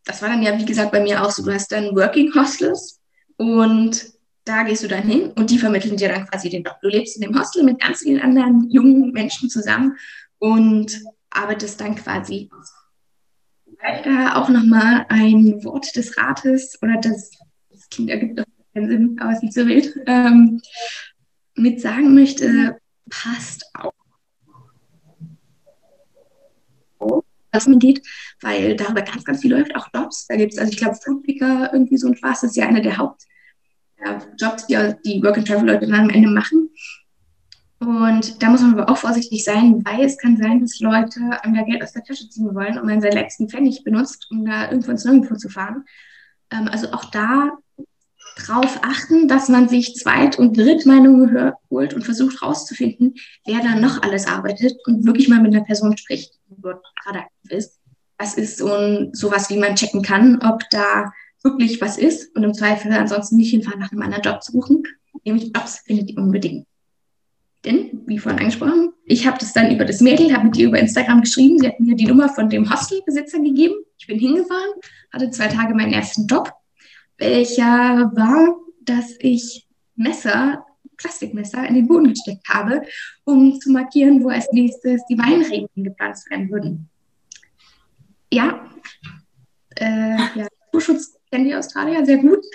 das 0.06 0.22
war 0.22 0.30
dann 0.30 0.44
ja, 0.44 0.58
wie 0.58 0.66
gesagt, 0.66 0.92
bei 0.92 1.02
mir 1.02 1.24
auch 1.24 1.32
so. 1.32 1.44
Du 1.44 1.52
hast 1.52 1.72
dann 1.72 1.96
Working 1.96 2.34
Hostels 2.34 3.02
und 3.38 4.14
da 4.46 4.64
gehst 4.64 4.84
du 4.84 4.88
dann 4.88 5.04
hin 5.04 5.32
und 5.32 5.50
die 5.50 5.58
vermitteln 5.58 5.98
dir 5.98 6.10
dann 6.10 6.28
quasi 6.28 6.50
den 6.50 6.64
Job. 6.64 6.78
Du 6.82 6.88
lebst 6.88 7.16
in 7.18 7.24
dem 7.24 7.38
Hostel 7.38 7.64
mit 7.64 7.82
ganz 7.82 8.00
vielen 8.00 8.22
anderen 8.22 8.70
jungen 8.70 9.12
Menschen 9.12 9.50
zusammen 9.50 9.98
und 10.38 11.02
arbeitest 11.32 11.82
dann 11.82 11.96
quasi 11.96 12.50
Vielleicht 13.86 14.06
da 14.08 14.36
auch 14.36 14.50
nochmal 14.50 15.06
ein 15.10 15.64
Wort 15.64 15.96
des 15.96 16.18
Rates 16.18 16.82
oder 16.82 16.98
des, 16.98 17.32
das 17.70 17.88
Kind 17.90 18.10
ergibt 18.10 18.40
doch 18.40 18.46
keinen 18.74 18.88
Sinn, 18.88 19.18
aber 19.20 19.30
es 19.30 19.38
ist 19.38 19.44
nicht 19.44 19.54
so 19.54 19.68
wild, 19.68 19.96
ähm, 20.08 20.60
mit 21.56 21.80
sagen 21.82 22.16
möchte, 22.16 22.80
passt 23.10 23.64
auf. 23.76 23.94
was 27.52 27.68
man 27.68 27.80
geht, 27.80 28.02
weil 28.42 28.76
darüber 28.76 29.02
ganz, 29.02 29.24
ganz 29.24 29.42
viel 29.42 29.54
läuft, 29.54 29.76
auch 29.76 29.88
Jobs. 29.94 30.28
Da 30.28 30.36
gibt 30.36 30.52
es, 30.54 30.60
also 30.60 30.72
ich 30.72 30.78
glaube, 30.78 30.98
Flugpicker, 31.02 31.70
irgendwie 31.72 31.98
so 31.98 32.08
ein 32.08 32.18
Spaß, 32.18 32.42
das 32.42 32.52
ist 32.52 32.58
ja 32.58 32.68
einer 32.68 32.82
der 32.82 32.98
Hauptjobs, 32.98 34.68
die 34.68 34.94
die 35.06 35.24
Work-and-Travel-Leute 35.24 35.88
dann 35.88 36.02
am 36.02 36.10
Ende 36.10 36.30
machen. 36.30 36.65
Und 37.86 38.42
da 38.42 38.50
muss 38.50 38.62
man 38.62 38.80
aber 38.80 38.92
auch 38.92 38.98
vorsichtig 38.98 39.44
sein, 39.44 39.86
weil 39.86 40.06
es 40.06 40.18
kann 40.18 40.38
sein, 40.38 40.60
dass 40.60 40.80
Leute 40.80 41.20
einem 41.44 41.54
da 41.54 41.62
Geld 41.62 41.84
aus 41.84 41.92
der 41.92 42.04
Tasche 42.04 42.28
ziehen 42.28 42.56
wollen 42.56 42.80
und 42.80 42.88
man 42.88 43.00
seinen 43.00 43.14
letzten 43.14 43.48
Pfennig 43.48 43.84
benutzt, 43.84 44.28
um 44.32 44.44
da 44.44 44.72
irgendwo 44.72 44.90
ins 44.90 45.06
Nirgendwo 45.06 45.36
zu 45.36 45.50
fahren. 45.50 45.86
Ähm, 46.52 46.68
also 46.68 46.92
auch 46.94 47.06
da 47.06 47.52
drauf 48.38 48.80
achten, 48.82 49.28
dass 49.28 49.50
man 49.50 49.70
sich 49.70 49.96
Zweit- 49.96 50.40
und 50.40 50.58
Drittmeinungen 50.58 51.54
holt 51.70 51.94
und 51.94 52.04
versucht 52.04 52.42
herauszufinden, 52.42 53.14
wer 53.46 53.60
da 53.60 53.76
noch 53.76 54.02
alles 54.02 54.26
arbeitet 54.26 54.76
und 54.88 55.06
wirklich 55.06 55.30
mal 55.30 55.42
mit 55.42 55.54
einer 55.54 55.64
Person 55.64 55.96
spricht, 55.96 56.34
die 56.50 56.60
dort 56.60 56.84
gerade 57.04 57.20
aktiv 57.20 57.52
ist. 57.52 57.80
Das 58.18 58.34
ist 58.34 58.58
so 58.58 58.74
ein, 58.74 59.14
sowas, 59.14 59.52
wie 59.52 59.58
man 59.58 59.76
checken 59.76 60.02
kann, 60.02 60.42
ob 60.42 60.64
da 60.72 61.14
wirklich 61.44 61.80
was 61.82 62.00
ist 62.00 62.36
und 62.36 62.44
im 62.44 62.56
Zweifel 62.56 62.92
ansonsten 62.94 63.38
nicht 63.38 63.52
hinfahren, 63.52 63.80
nach 63.80 63.92
einem 63.92 64.02
anderen 64.02 64.24
Job 64.24 64.42
zu 64.42 64.54
suchen. 64.54 64.84
Nämlich 65.24 65.52
Jobs 65.56 65.80
findet 65.86 66.10
ihr 66.10 66.18
unbedingt. 66.18 66.66
Denn, 67.66 68.04
wie 68.06 68.20
vorhin 68.20 68.40
angesprochen, 68.40 68.94
ich 69.06 69.26
habe 69.26 69.38
das 69.40 69.54
dann 69.54 69.72
über 69.72 69.86
das 69.86 70.00
Mädel, 70.00 70.34
habe 70.34 70.46
mit 70.46 70.58
ihr 70.58 70.68
über 70.68 70.80
Instagram 70.80 71.22
geschrieben. 71.22 71.58
Sie 71.58 71.68
hat 71.68 71.80
mir 71.80 71.96
die 71.96 72.06
Nummer 72.06 72.30
von 72.30 72.50
dem 72.50 72.72
Hostelbesitzer 72.72 73.40
gegeben. 73.40 73.76
Ich 73.98 74.08
bin 74.08 74.20
hingefahren, 74.20 74.72
hatte 75.12 75.32
zwei 75.32 75.48
Tage 75.48 75.74
meinen 75.74 75.94
ersten 75.94 76.28
Job, 76.28 76.52
welcher 77.18 78.12
war, 78.14 78.56
dass 78.82 79.16
ich 79.20 79.68
Messer, 79.96 80.64
Plastikmesser 80.98 81.68
in 81.68 81.76
den 81.76 81.88
Boden 81.88 82.10
gesteckt 82.10 82.48
habe, 82.48 82.84
um 83.26 83.60
zu 83.60 83.72
markieren, 83.72 84.24
wo 84.24 84.30
als 84.30 84.48
nächstes 84.52 85.02
die 85.10 85.18
Weinreben 85.18 85.68
gepflanzt 85.84 86.30
werden 86.30 86.50
würden. 86.50 86.90
Ja, 88.32 88.66
äh, 89.78 90.18
ja, 90.36 90.48
Naturschutz 90.66 91.18
kennen 91.32 91.46
die 91.46 91.56
Australier 91.56 92.06
sehr 92.06 92.18
gut. 92.18 92.46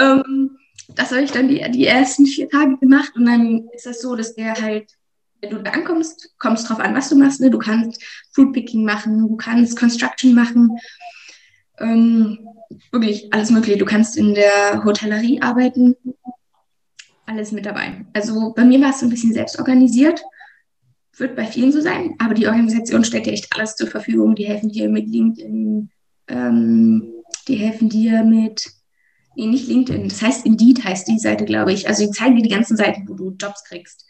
Ähm, 0.00 0.56
das 0.94 1.10
habe 1.10 1.22
ich 1.22 1.32
dann 1.32 1.48
die, 1.48 1.64
die 1.70 1.86
ersten 1.86 2.26
vier 2.26 2.48
Tage 2.48 2.76
gemacht 2.78 3.12
und 3.16 3.26
dann 3.26 3.68
ist 3.74 3.86
das 3.86 4.00
so, 4.00 4.14
dass 4.14 4.34
der 4.34 4.54
halt, 4.54 4.92
wenn 5.40 5.50
du 5.50 5.62
da 5.62 5.72
ankommst, 5.72 6.34
kommst 6.38 6.68
drauf 6.68 6.80
an, 6.80 6.94
was 6.94 7.08
du 7.08 7.16
machst. 7.16 7.40
Ne? 7.40 7.50
Du 7.50 7.58
kannst 7.58 8.02
Fruitpicking 8.32 8.84
machen, 8.84 9.18
du 9.18 9.36
kannst 9.36 9.78
Construction 9.78 10.34
machen, 10.34 10.70
ähm, 11.78 12.38
wirklich 12.92 13.32
alles 13.32 13.50
mögliche. 13.50 13.78
Du 13.78 13.84
kannst 13.84 14.16
in 14.16 14.34
der 14.34 14.82
Hotellerie 14.84 15.42
arbeiten, 15.42 15.96
alles 17.26 17.52
mit 17.52 17.66
dabei. 17.66 18.04
Also 18.12 18.52
bei 18.54 18.64
mir 18.64 18.80
war 18.80 18.90
es 18.90 19.00
so 19.00 19.06
ein 19.06 19.10
bisschen 19.10 19.32
selbst 19.32 19.58
organisiert, 19.58 20.22
wird 21.16 21.36
bei 21.36 21.46
vielen 21.46 21.72
so 21.72 21.80
sein, 21.80 22.14
aber 22.18 22.34
die 22.34 22.46
Organisation 22.46 23.04
stellt 23.04 23.26
dir 23.26 23.32
echt 23.32 23.54
alles 23.54 23.76
zur 23.76 23.86
Verfügung. 23.86 24.34
Die 24.34 24.46
helfen 24.46 24.68
dir 24.68 24.88
mit 24.88 25.08
LinkedIn, 25.08 25.90
ähm, 26.28 27.12
die 27.48 27.56
helfen 27.56 27.88
dir 27.88 28.24
mit 28.24 28.70
Nee, 29.36 29.46
nicht 29.46 29.68
LinkedIn. 29.68 30.08
Das 30.08 30.22
heißt 30.22 30.46
Indeed 30.46 30.84
heißt 30.84 31.08
die 31.08 31.18
Seite, 31.18 31.44
glaube 31.44 31.72
ich. 31.72 31.88
Also 31.88 32.04
die 32.04 32.10
zeigen 32.10 32.36
dir 32.36 32.42
die 32.42 32.54
ganzen 32.54 32.76
Seiten, 32.76 33.08
wo 33.08 33.14
du 33.14 33.30
Jobs 33.30 33.64
kriegst. 33.64 34.06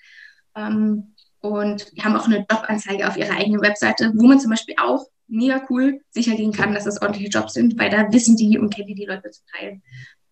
Ähm, 0.55 1.15
und 1.41 1.97
die 1.97 2.03
haben 2.03 2.17
auch 2.17 2.27
eine 2.27 2.47
Jobanzeige 2.51 3.07
auf 3.07 3.17
ihrer 3.17 3.37
eigenen 3.37 3.61
Webseite, 3.61 4.13
wo 4.15 4.27
man 4.27 4.41
zum 4.41 4.51
Beispiel 4.51 4.77
auch 4.79 5.07
mega 5.27 5.63
cool 5.69 6.01
sicher 6.11 6.37
gehen 6.37 6.53
kann, 6.53 6.75
dass 6.75 6.85
das 6.85 7.01
ordentliche 7.03 7.29
Jobs 7.29 7.55
sind, 7.55 7.79
weil 7.79 7.91
da 7.91 8.13
wissen 8.13 8.37
die 8.37 8.59
und 8.59 8.73
kennen 8.73 8.89
die, 8.89 8.95
die 8.95 9.07
Leute 9.07 9.31
zum 9.31 9.45
Teil 9.55 9.81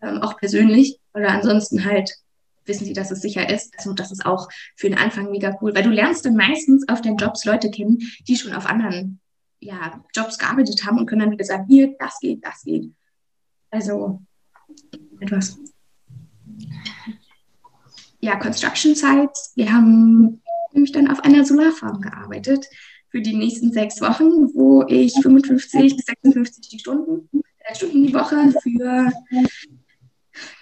ähm, 0.00 0.22
auch 0.22 0.36
persönlich. 0.36 0.98
Oder 1.14 1.30
ansonsten 1.30 1.84
halt 1.84 2.12
wissen 2.64 2.84
sie, 2.84 2.92
dass 2.92 3.10
es 3.10 3.20
sicher 3.20 3.48
ist. 3.48 3.74
Also 3.76 3.92
das 3.92 4.12
ist 4.12 4.24
auch 4.24 4.48
für 4.76 4.88
den 4.88 4.98
Anfang 4.98 5.30
mega 5.30 5.56
cool, 5.60 5.74
weil 5.74 5.82
du 5.82 5.90
lernst 5.90 6.24
dann 6.24 6.36
meistens 6.36 6.88
auf 6.88 7.00
den 7.00 7.16
Jobs 7.16 7.44
Leute 7.44 7.70
kennen, 7.70 7.98
die 8.28 8.36
schon 8.36 8.52
auf 8.52 8.66
anderen 8.66 9.20
ja, 9.60 10.02
Jobs 10.14 10.38
gearbeitet 10.38 10.84
haben 10.84 10.98
und 10.98 11.06
können 11.06 11.22
dann 11.22 11.30
wieder 11.30 11.44
sagen, 11.44 11.66
hier, 11.68 11.94
das 11.98 12.18
geht, 12.20 12.44
das 12.44 12.62
geht. 12.62 12.90
Also 13.70 14.20
etwas. 15.22 15.58
Ja, 18.20 18.36
Construction 18.36 18.94
Sites. 18.94 19.52
Wir 19.56 19.72
haben 19.72 20.42
nämlich 20.72 20.92
dann 20.92 21.10
auf 21.10 21.20
einer 21.20 21.44
Solarfarm 21.44 22.00
gearbeitet 22.00 22.66
für 23.10 23.20
die 23.20 23.36
nächsten 23.36 23.72
sechs 23.72 24.00
Wochen, 24.00 24.54
wo 24.54 24.84
ich 24.88 25.12
55 25.20 25.96
bis 25.96 26.06
56 26.06 26.68
die 26.68 26.78
Stunden, 26.78 27.28
äh, 27.58 27.74
Stunden 27.74 28.06
die 28.06 28.14
Woche 28.14 28.52
für, 28.62 29.12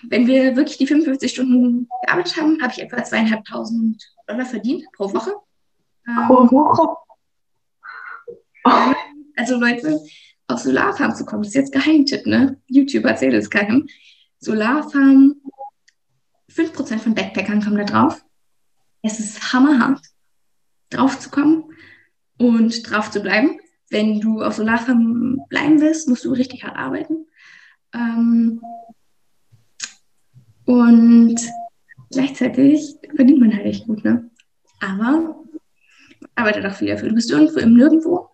wenn 0.09 0.27
wir 0.27 0.57
wirklich 0.57 0.79
die 0.79 0.87
55 0.87 1.31
Stunden 1.31 1.89
gearbeitet 2.05 2.37
haben, 2.37 2.61
habe 2.61 2.73
ich 2.73 2.83
etwa 2.83 3.05
zweieinhalbtausend 3.05 4.03
Dollar 4.27 4.47
verdient 4.47 4.85
pro 4.93 5.13
Woche. 5.13 5.33
Pro 6.27 6.43
ähm, 6.43 6.51
Woche? 6.51 6.97
Also 9.37 9.57
Leute, 9.59 10.01
auf 10.49 10.61
Solarfarm 10.61 11.15
zu 11.15 11.25
kommen, 11.25 11.43
das 11.43 11.51
ist 11.51 11.55
jetzt 11.55 11.73
Geheimtipp, 11.73 12.27
ne? 12.27 12.61
YouTube 12.67 13.05
erzählt 13.05 13.35
es 13.35 13.49
keinem. 13.49 13.87
Solarfarm, 14.41 15.37
5% 16.51 16.99
von 16.99 17.15
Backpackern 17.15 17.63
kommen 17.63 17.77
da 17.77 17.85
drauf. 17.85 18.25
Es 19.03 19.21
ist 19.21 19.53
hammerhart, 19.53 20.01
drauf 20.91 21.19
zu 21.19 21.31
kommen 21.31 21.65
und 22.39 22.91
drauf 22.91 23.11
zu 23.11 23.21
bleiben. 23.21 23.61
Wenn 23.91 24.21
du 24.21 24.43
auf 24.43 24.55
Solarfarm 24.55 25.41
bleiben 25.49 25.81
willst, 25.81 26.09
musst 26.09 26.25
du 26.25 26.33
richtig 26.33 26.65
hart 26.65 26.77
arbeiten. 26.77 27.27
Ähm, 27.93 28.61
und 30.65 31.37
gleichzeitig 32.11 32.97
verdient 33.15 33.41
man 33.41 33.55
halt 33.55 33.67
echt 33.67 33.87
gut, 33.87 34.05
ne? 34.05 34.31
Aber 34.81 35.45
arbeitet 36.35 36.65
auch 36.65 36.75
viel 36.75 36.89
dafür. 36.89 37.09
Du 37.09 37.15
bist 37.15 37.31
irgendwo 37.31 37.59
im 37.59 37.75
Nirgendwo 37.75 38.31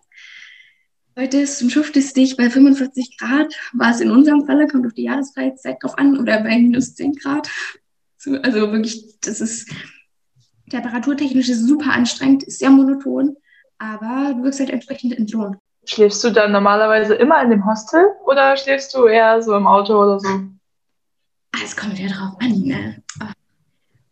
heute 1.17 1.39
ist 1.39 1.61
und 1.61 1.71
schuftest 1.71 2.15
dich 2.15 2.37
bei 2.37 2.49
45 2.49 3.17
Grad, 3.17 3.53
war 3.73 3.91
es 3.91 3.99
in 3.99 4.11
unserem 4.11 4.45
Falle, 4.45 4.67
kommt 4.67 4.85
auf 4.85 4.93
die 4.93 5.03
Jahreszeit 5.03 5.57
drauf 5.81 5.97
an, 5.97 6.17
oder 6.17 6.43
bei 6.43 6.57
minus 6.57 6.93
10 6.95 7.13
Grad. 7.13 7.49
Also 8.43 8.71
wirklich, 8.71 9.19
das 9.21 9.41
ist 9.41 9.69
temperaturtechnisch 10.69 11.49
ist 11.49 11.65
super 11.65 11.91
anstrengend, 11.91 12.43
ist 12.43 12.59
sehr 12.59 12.69
monoton, 12.69 13.35
aber 13.79 14.33
du 14.35 14.43
wirst 14.43 14.59
halt 14.59 14.69
entsprechend 14.69 15.17
entlohnt. 15.17 15.57
Schläfst 15.85 16.23
du 16.23 16.31
dann 16.31 16.51
normalerweise 16.51 17.15
immer 17.15 17.41
in 17.41 17.49
dem 17.49 17.65
Hostel 17.65 18.05
oder 18.25 18.55
schläfst 18.57 18.93
du 18.93 19.05
eher 19.05 19.41
so 19.41 19.55
im 19.55 19.65
Auto 19.65 19.93
oder 19.93 20.19
so? 20.19 20.27
Ah, 20.27 21.59
es 21.63 21.75
kommt 21.75 21.97
ja 21.97 22.09
drauf 22.09 22.35
an, 22.39 22.61
ne? 22.61 23.01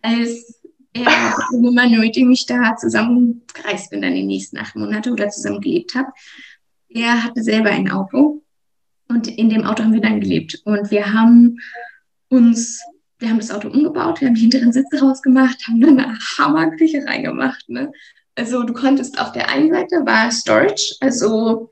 Als 0.02 0.62
er, 0.94 1.36
Mann, 1.52 2.00
mit 2.00 2.16
dem 2.16 2.32
ich 2.32 2.46
da 2.46 2.78
zusammengereist 2.78 3.90
bin, 3.90 4.02
dann 4.02 4.14
die 4.14 4.24
nächsten 4.24 4.58
acht 4.58 4.76
Monate 4.78 5.12
oder 5.12 5.28
zusammen 5.30 5.60
gelebt 5.60 5.94
habe, 5.94 6.08
er 6.96 7.24
hatte 7.24 7.44
selber 7.44 7.70
ein 7.70 7.92
Auto 7.92 8.42
und 9.10 9.28
in 9.28 9.50
dem 9.50 9.66
Auto 9.66 9.84
haben 9.84 9.94
wir 9.94 10.02
dann 10.02 10.22
gelebt. 10.22 10.62
Und 10.64 10.90
wir 10.92 11.14
haben 11.14 11.58
uns, 12.30 12.82
wir 13.20 13.30
haben 13.30 13.40
das 13.40 13.52
Auto 13.52 13.68
umgebaut, 13.68 14.22
wir 14.22 14.30
haben 14.30 14.36
die 14.36 14.42
hinteren 14.42 14.72
Sitze 14.72 15.02
rausgemacht, 15.02 15.68
haben 15.68 15.82
dann 15.82 16.00
eine 16.00 16.18
Hammerküche 16.38 17.06
reingemacht. 17.06 17.68
Ne? 17.68 17.92
Also 18.36 18.64
du 18.64 18.74
konntest 18.74 19.20
auf 19.20 19.34
der 19.34 19.50
einen 19.50 19.72
Seite 19.74 20.06
war 20.06 20.32
Storage, 20.32 20.96
also 21.02 21.72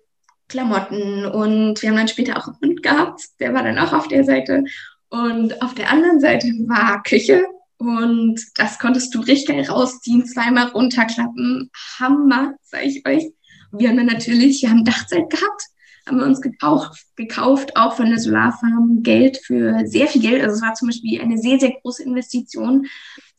Klamotten 0.49 1.25
und 1.25 1.81
wir 1.81 1.89
haben 1.89 1.97
dann 1.97 2.07
später 2.09 2.37
auch 2.37 2.47
einen 2.47 2.57
Hund 2.61 2.83
gehabt, 2.83 3.21
der 3.39 3.53
war 3.53 3.63
dann 3.63 3.79
auch 3.79 3.93
auf 3.93 4.09
der 4.09 4.25
Seite. 4.25 4.65
Und 5.09 5.61
auf 5.61 5.73
der 5.73 5.89
anderen 5.89 6.19
Seite 6.19 6.47
war 6.67 7.01
Küche 7.03 7.45
und 7.77 8.41
das 8.55 8.77
konntest 8.77 9.15
du 9.15 9.21
richtig 9.21 9.69
rausziehen, 9.69 10.25
zweimal 10.25 10.67
runterklappen. 10.67 11.71
Hammer, 11.97 12.55
sag 12.61 12.85
ich 12.85 13.07
euch. 13.07 13.31
Wir 13.73 13.89
haben 13.89 13.97
dann 13.97 14.05
natürlich, 14.05 14.61
wir 14.61 14.69
haben 14.69 14.85
Dachzeit 14.85 15.29
gehabt, 15.29 15.63
haben 16.05 16.19
wir 16.19 16.25
uns 16.25 16.41
gekauft, 16.41 17.05
gekauft, 17.15 17.75
auch 17.75 17.95
von 17.95 18.09
der 18.09 18.19
Solarfarm, 18.19 19.01
Geld 19.01 19.37
für 19.43 19.81
sehr 19.85 20.07
viel 20.07 20.21
Geld. 20.21 20.43
Also 20.43 20.57
es 20.57 20.61
war 20.61 20.75
zum 20.75 20.89
Beispiel 20.89 21.21
eine 21.21 21.37
sehr, 21.39 21.59
sehr 21.59 21.71
große 21.81 22.03
Investition 22.03 22.85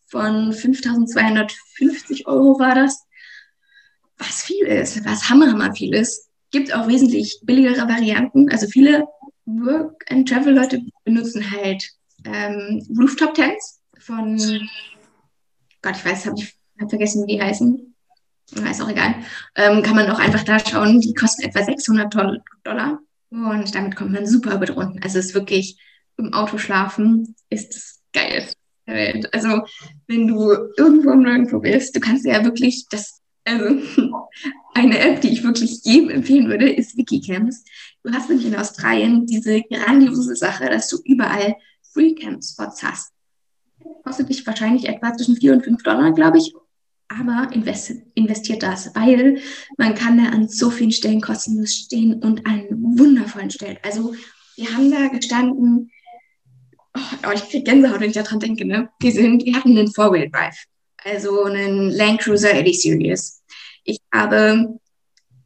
von 0.07 0.53
5.250 0.53 2.27
Euro 2.27 2.59
war 2.59 2.75
das, 2.75 3.05
was 4.19 4.43
viel 4.43 4.65
ist, 4.67 5.05
was 5.05 5.29
hammer, 5.29 5.51
hammer 5.51 5.75
viel 5.75 5.95
ist. 5.95 6.29
Gibt 6.51 6.75
auch 6.75 6.89
wesentlich 6.89 7.41
billigere 7.43 7.89
Varianten. 7.89 8.49
Also 8.51 8.67
viele 8.67 9.07
Work-and-Travel-Leute 9.45 10.83
benutzen 11.05 11.51
halt 11.51 11.89
ähm, 12.25 12.85
Rooftop-Tents 12.99 13.81
von, 13.99 14.37
Gott, 15.83 15.97
ich 15.97 16.05
weiß, 16.05 16.27
habe 16.27 16.37
ich 16.39 16.55
hab 16.81 16.89
vergessen, 16.91 17.27
wie 17.27 17.35
die 17.35 17.43
heißen 17.43 17.94
ist 18.53 18.83
auch 18.83 18.91
egal, 18.91 19.15
ähm, 19.57 19.83
kann 19.83 19.97
man 19.97 20.11
auch 20.11 20.19
einfach 20.19 20.45
da 20.45 20.59
schauen, 20.59 21.01
die 21.01 21.15
kosten 21.15 21.43
etwa 21.43 21.63
600 21.63 22.15
Dollar 22.63 23.01
Und 23.31 23.75
damit 23.75 23.97
kommt 23.97 24.13
man 24.13 24.27
super 24.27 24.55
über 24.55 24.67
die 24.67 24.73
Runden. 24.73 25.03
Also 25.03 25.19
es 25.19 25.27
ist 25.27 25.35
wirklich 25.35 25.79
im 26.17 26.33
Auto 26.33 26.59
schlafen 26.59 27.35
ist 27.51 27.75
das 27.75 28.01
geil. 28.13 28.49
Also 29.33 29.63
wenn 30.07 30.27
du 30.29 30.53
irgendwo 30.77 31.11
im 31.11 31.23
Nirgendwo 31.23 31.61
bist, 31.61 31.97
du 31.97 32.01
kannst 32.01 32.27
ja 32.27 32.45
wirklich 32.45 32.87
das, 32.91 33.21
also 33.45 33.65
eine 34.75 34.99
App, 34.99 35.21
die 35.21 35.33
ich 35.33 35.43
wirklich 35.43 35.81
jedem 35.85 36.11
empfehlen 36.11 36.49
würde, 36.49 36.71
ist 36.71 36.97
Wikicamps. 36.97 37.65
Du 38.03 38.13
hast 38.13 38.29
nämlich 38.29 38.47
in 38.47 38.57
Australien 38.57 39.27
diese 39.27 39.63
grandiose 39.63 40.37
Sache, 40.37 40.69
dass 40.69 40.89
du 40.89 40.99
überall 41.05 41.57
Free-Camp-Spots 41.93 42.83
hast. 42.83 43.13
Kostet 44.05 44.29
dich 44.29 44.47
wahrscheinlich 44.47 44.89
etwa 44.89 45.15
zwischen 45.15 45.37
4 45.37 45.55
und 45.55 45.65
5 45.65 45.83
Dollar, 45.83 46.13
glaube 46.13 46.39
ich. 46.39 46.53
Aber 47.09 47.51
investiert, 47.53 48.63
das, 48.63 48.95
weil 48.95 49.39
man 49.77 49.95
kann 49.95 50.19
da 50.19 50.31
an 50.31 50.49
so 50.49 50.71
vielen 50.71 50.91
Stellen 50.91 51.21
kostenlos 51.21 51.75
stehen 51.75 52.23
und 52.23 52.47
an 52.47 52.67
wundervollen 52.71 53.51
Stellen. 53.51 53.79
Also 53.83 54.15
wir 54.57 54.73
haben 54.73 54.91
da 54.91 55.09
gestanden, 55.09 55.91
oh, 56.95 57.33
ich 57.35 57.49
kriege 57.49 57.65
Gänsehaut, 57.65 58.01
wenn 58.01 58.11
ich 58.11 58.17
daran 58.17 58.41
denke, 58.41 58.65
ne? 58.65 58.89
Wir, 59.01 59.13
sind, 59.13 59.45
wir 59.45 59.55
hatten 59.55 59.77
einen 59.77 59.93
Four-Wheel-Drive, 59.93 60.65
also 61.05 61.45
einen 61.45 61.91
Land 61.91 62.21
Cruiser 62.21 62.53
Elite 62.53 62.79
Series. 62.79 63.43
Ich 63.85 63.99
habe 64.13 64.79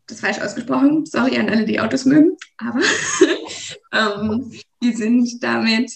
das 0.06 0.20
falsch 0.20 0.38
ausgesprochen, 0.38 1.04
sorry 1.06 1.36
an 1.38 1.48
alle, 1.48 1.64
die 1.64 1.80
Autos 1.80 2.04
mögen, 2.04 2.36
aber 2.56 2.80
ähm, 3.92 4.52
wir 4.80 4.96
sind 4.96 5.42
damit 5.42 5.92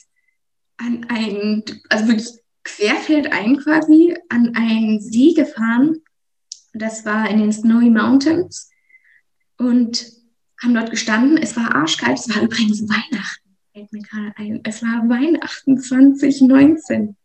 an 0.76 1.06
ein, 1.08 1.62
also 1.88 2.08
wirklich 2.08 2.41
querfeldein 2.64 3.58
quasi, 3.58 4.16
an 4.28 4.54
einen 4.54 5.00
See 5.00 5.34
gefahren. 5.34 6.02
Das 6.72 7.04
war 7.04 7.28
in 7.28 7.38
den 7.38 7.52
Snowy 7.52 7.90
Mountains 7.90 8.70
und 9.58 10.10
haben 10.62 10.74
dort 10.74 10.90
gestanden. 10.90 11.38
Es 11.38 11.56
war 11.56 11.74
arschkalt, 11.74 12.18
es 12.18 12.34
war 12.34 12.42
übrigens 12.42 12.82
Weihnachten. 12.88 13.42
Es 14.64 14.82
war 14.82 15.08
Weihnachten 15.08 15.78
2019. 15.78 17.16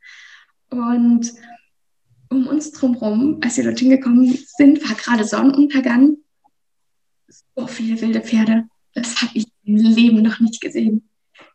Und 0.69 1.33
um 2.29 2.47
uns 2.47 2.71
drumherum, 2.71 3.39
als 3.41 3.57
wir 3.57 3.63
dorthin 3.63 3.89
gekommen 3.89 4.37
sind, 4.57 4.87
war 4.87 4.95
gerade 4.95 5.23
Sonnenuntergang. 5.23 6.17
So 7.27 7.67
viele 7.67 7.99
wilde 8.01 8.21
Pferde. 8.21 8.65
Das 8.93 9.21
habe 9.21 9.31
ich 9.35 9.45
im 9.63 9.75
Leben 9.75 10.21
noch 10.21 10.39
nicht 10.39 10.59
gesehen. 10.61 11.06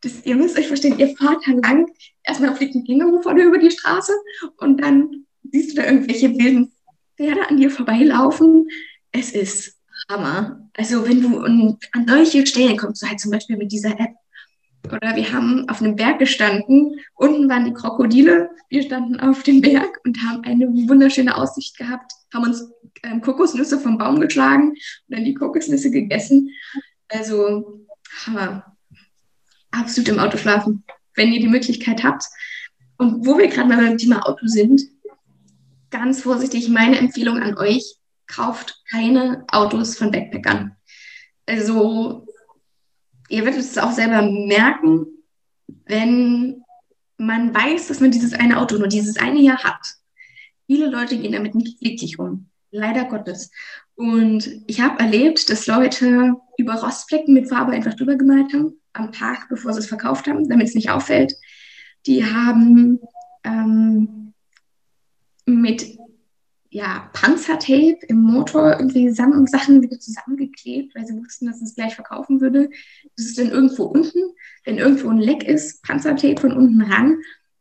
Das, 0.03 0.25
ihr 0.25 0.37
müsst 0.37 0.59
euch 0.59 0.69
verstehen, 0.69 0.99
ihr 0.99 1.17
fahrt 1.17 1.43
da 1.47 1.53
lang, 1.53 1.87
erstmal 2.25 2.55
fliegt 2.57 2.75
ein 2.75 2.85
Känguru 2.85 3.23
vor 3.23 3.35
dir 3.35 3.47
über 3.47 3.59
die 3.59 3.71
Straße 3.71 4.13
und 4.59 4.81
dann 4.81 5.27
siehst 5.51 5.73
du 5.73 5.77
da 5.77 5.87
irgendwelche 5.87 6.37
wilden 6.37 6.73
Pferde 7.17 7.49
an 7.49 7.57
dir 7.57 7.71
vorbeilaufen. 7.71 8.69
Es 9.13 9.33
ist 9.33 9.79
Hammer. 10.09 10.69
Also 10.77 11.07
wenn 11.07 11.21
du 11.21 11.39
an 11.39 12.07
solche 12.07 12.47
Stellen 12.47 12.77
kommst, 12.77 13.03
du 13.03 13.09
halt 13.09 13.21
zum 13.21 13.31
Beispiel 13.31 13.57
mit 13.57 13.71
dieser 13.71 13.99
App, 13.99 14.15
oder 14.91 15.15
wir 15.15 15.33
haben 15.33 15.69
auf 15.69 15.81
einem 15.81 15.97
Berg 15.97 16.19
gestanden. 16.19 16.99
Unten 17.15 17.49
waren 17.49 17.65
die 17.65 17.73
Krokodile. 17.73 18.51
Wir 18.69 18.83
standen 18.83 19.21
auf 19.21 19.43
dem 19.43 19.61
Berg 19.61 20.01
und 20.05 20.19
haben 20.23 20.43
eine 20.45 20.67
wunderschöne 20.67 21.37
Aussicht 21.37 21.77
gehabt, 21.77 22.13
haben 22.35 22.45
uns 22.45 22.69
ähm, 23.05 23.21
Kokosnüsse 23.21 23.79
vom 23.79 23.99
Baum 23.99 24.21
geschlagen 24.21 24.71
und 24.71 24.79
dann 25.09 25.25
die 25.25 25.35
Kokosnüsse 25.35 25.91
gegessen. 25.91 26.51
Also, 27.09 27.87
Hammer. 28.27 28.72
Absolut 29.73 30.09
im 30.09 30.19
Auto 30.19 30.39
schlafen, 30.39 30.85
wenn 31.15 31.33
ihr 31.33 31.41
die 31.41 31.49
Möglichkeit 31.49 32.05
habt. 32.05 32.25
Und 32.99 33.27
wo 33.27 33.37
wir 33.37 33.49
gerade 33.49 33.69
mal 33.69 33.85
beim 33.85 33.99
Thema 33.99 34.27
Auto 34.27 34.47
sind, 34.47 34.83
ganz 35.91 36.23
vorsichtig 36.23 36.69
meine 36.69 36.99
Empfehlung 36.99 37.39
an 37.39 37.57
euch, 37.59 37.97
kauft 38.27 38.83
keine 38.91 39.45
Autos 39.51 39.97
von 39.97 40.11
Backpackern. 40.11 40.77
Also 41.47 42.27
ihr 43.29 43.45
werdet 43.45 43.61
es 43.61 43.79
auch 43.79 43.93
selber 43.93 44.23
merken, 44.23 45.07
wenn 45.87 46.63
man 47.19 47.55
weiß, 47.55 47.89
dass 47.89 48.01
man 48.01 48.11
dieses 48.11 48.33
eine 48.33 48.59
Auto 48.59 48.77
nur 48.77 48.89
dieses 48.89 49.17
eine 49.17 49.41
Jahr 49.41 49.63
hat. 49.63 49.81
Viele 50.67 50.89
Leute 50.89 51.19
gehen 51.19 51.33
damit 51.33 51.55
nicht 51.55 51.81
glücklich 51.81 52.19
um. 52.19 52.49
Leider 52.71 53.05
Gottes. 53.05 53.51
Und 53.95 54.51
ich 54.67 54.81
habe 54.81 54.99
erlebt, 54.99 55.51
dass 55.51 55.67
Leute 55.67 56.35
über 56.57 56.75
Rostflecken 56.75 57.35
mit 57.35 57.49
Farbe 57.49 57.73
einfach 57.73 57.95
drüber 57.95 58.17
gemalt 58.17 58.53
haben, 58.55 58.81
am 58.93 59.13
Tag, 59.13 59.49
bevor 59.49 59.73
sie 59.73 59.81
es 59.81 59.87
verkauft 59.87 60.27
haben, 60.27 60.49
damit 60.49 60.69
es 60.69 60.75
nicht 60.75 60.91
auffällt. 60.91 61.35
Die 62.07 62.25
haben 62.25 63.01
ähm, 63.45 64.33
mit 65.47 65.99
ja, 66.71 67.11
Panzertape 67.13 67.99
im 68.09 68.23
Motor 68.23 68.79
irgendwie 68.79 69.11
Sachen 69.11 69.83
wieder 69.83 70.01
zusammengeklebt, 70.01 70.95
weil 70.95 71.07
sie 71.07 71.15
wussten, 71.15 71.47
dass 71.47 71.61
es 71.61 71.75
gleich 71.75 71.95
verkaufen 71.95 72.41
würde. 72.41 72.71
Das 73.17 73.27
ist 73.27 73.39
dann 73.39 73.51
irgendwo 73.51 73.85
unten, 73.85 74.19
wenn 74.65 74.79
irgendwo 74.79 75.11
ein 75.11 75.19
Leck 75.19 75.43
ist, 75.43 75.83
Panzertape 75.83 76.41
von 76.41 76.53
unten 76.53 76.81
ran 76.81 77.19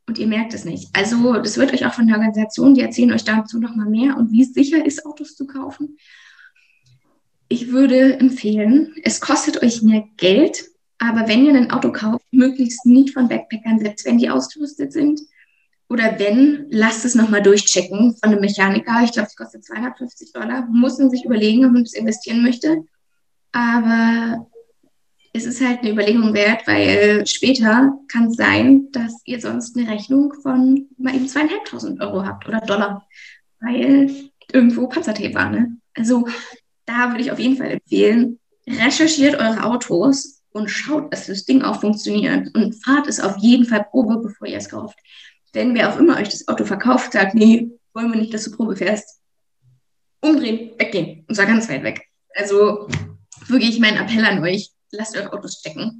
und 0.07 0.17
ihr 0.17 0.27
merkt 0.27 0.53
es 0.53 0.63
nicht. 0.63 0.89
Also 0.93 1.33
das 1.33 1.57
wird 1.57 1.73
euch 1.73 1.85
auch 1.85 1.93
von 1.93 2.07
der 2.07 2.15
Organisation, 2.15 2.73
die 2.73 2.81
erzählen 2.81 3.11
euch 3.11 3.25
dazu 3.25 3.59
nochmal 3.59 3.89
mehr 3.89 4.15
und 4.15 4.31
wie 4.31 4.45
sicher 4.45 4.85
ist, 4.85 5.05
Autos 5.05 5.35
zu 5.35 5.45
kaufen. 5.45 5.97
Ich 7.49 7.69
würde 7.69 8.17
empfehlen, 8.17 8.95
es 9.03 9.19
kostet 9.19 9.61
euch 9.61 9.81
mehr 9.81 10.05
Geld, 10.15 10.70
aber 11.01 11.27
wenn 11.27 11.45
ihr 11.45 11.55
ein 11.55 11.71
Auto 11.71 11.91
kauft, 11.91 12.23
möglichst 12.31 12.85
nicht 12.85 13.13
von 13.13 13.27
Backpackern, 13.27 13.79
selbst 13.79 14.05
wenn 14.05 14.19
die 14.19 14.29
ausgerüstet 14.29 14.93
sind, 14.93 15.19
oder 15.89 16.19
wenn, 16.19 16.67
lasst 16.69 17.03
es 17.05 17.15
nochmal 17.15 17.41
durchchecken 17.41 18.15
von 18.15 18.29
einem 18.29 18.39
Mechaniker. 18.39 19.01
Ich 19.03 19.11
glaube, 19.11 19.27
es 19.27 19.35
kostet 19.35 19.65
250 19.65 20.31
Dollar. 20.31 20.67
Muss 20.71 20.99
man 20.99 21.09
sich 21.09 21.25
überlegen, 21.25 21.65
ob 21.65 21.71
man 21.71 21.83
das 21.83 21.93
investieren 21.93 22.43
möchte. 22.43 22.83
Aber 23.51 24.47
es 25.33 25.45
ist 25.45 25.59
halt 25.59 25.79
eine 25.79 25.89
Überlegung 25.89 26.33
wert, 26.35 26.67
weil 26.67 27.25
später 27.25 27.93
kann 28.07 28.27
es 28.27 28.35
sein, 28.35 28.89
dass 28.91 29.21
ihr 29.25 29.41
sonst 29.41 29.75
eine 29.75 29.89
Rechnung 29.89 30.33
von 30.41 30.87
mal 30.97 31.15
eben 31.15 31.27
zweieinhalbtausend 31.27 31.99
Euro 31.99 32.25
habt 32.25 32.47
oder 32.47 32.61
Dollar, 32.61 33.07
weil 33.59 34.29
irgendwo 34.53 34.87
Panzertape 34.87 35.33
war. 35.33 35.49
Ne? 35.49 35.77
Also 35.95 36.27
da 36.85 37.09
würde 37.09 37.21
ich 37.21 37.31
auf 37.31 37.39
jeden 37.39 37.57
Fall 37.57 37.71
empfehlen, 37.71 38.39
recherchiert 38.67 39.35
eure 39.35 39.63
Autos 39.65 40.40
und 40.51 40.69
schaut, 40.69 41.13
dass 41.13 41.27
das 41.27 41.45
Ding 41.45 41.61
auch 41.61 41.81
funktioniert 41.81 42.53
und 42.55 42.73
fahrt 42.83 43.07
es 43.07 43.19
auf 43.19 43.37
jeden 43.37 43.65
Fall 43.65 43.85
Probe, 43.89 44.17
bevor 44.17 44.47
ihr 44.47 44.57
es 44.57 44.69
kauft 44.69 44.97
wenn 45.53 45.75
wer 45.75 45.93
auch 45.93 45.99
immer 45.99 46.17
euch 46.17 46.29
das 46.29 46.47
Auto 46.47 46.65
verkauft, 46.65 47.13
sagt, 47.13 47.35
nee, 47.35 47.69
wollen 47.93 48.11
wir 48.11 48.19
nicht, 48.19 48.33
dass 48.33 48.45
du 48.45 48.51
Probe 48.51 48.75
fährst, 48.75 49.19
umdrehen, 50.21 50.71
weggehen 50.77 51.25
und 51.27 51.35
zwar 51.35 51.45
ganz 51.45 51.69
weit 51.69 51.83
weg. 51.83 52.07
Also 52.35 52.87
wirklich 53.47 53.79
mein 53.79 53.97
Appell 53.97 54.23
an 54.23 54.41
euch, 54.43 54.69
lasst 54.91 55.17
eure 55.17 55.33
Autos 55.33 55.61
checken, 55.61 55.99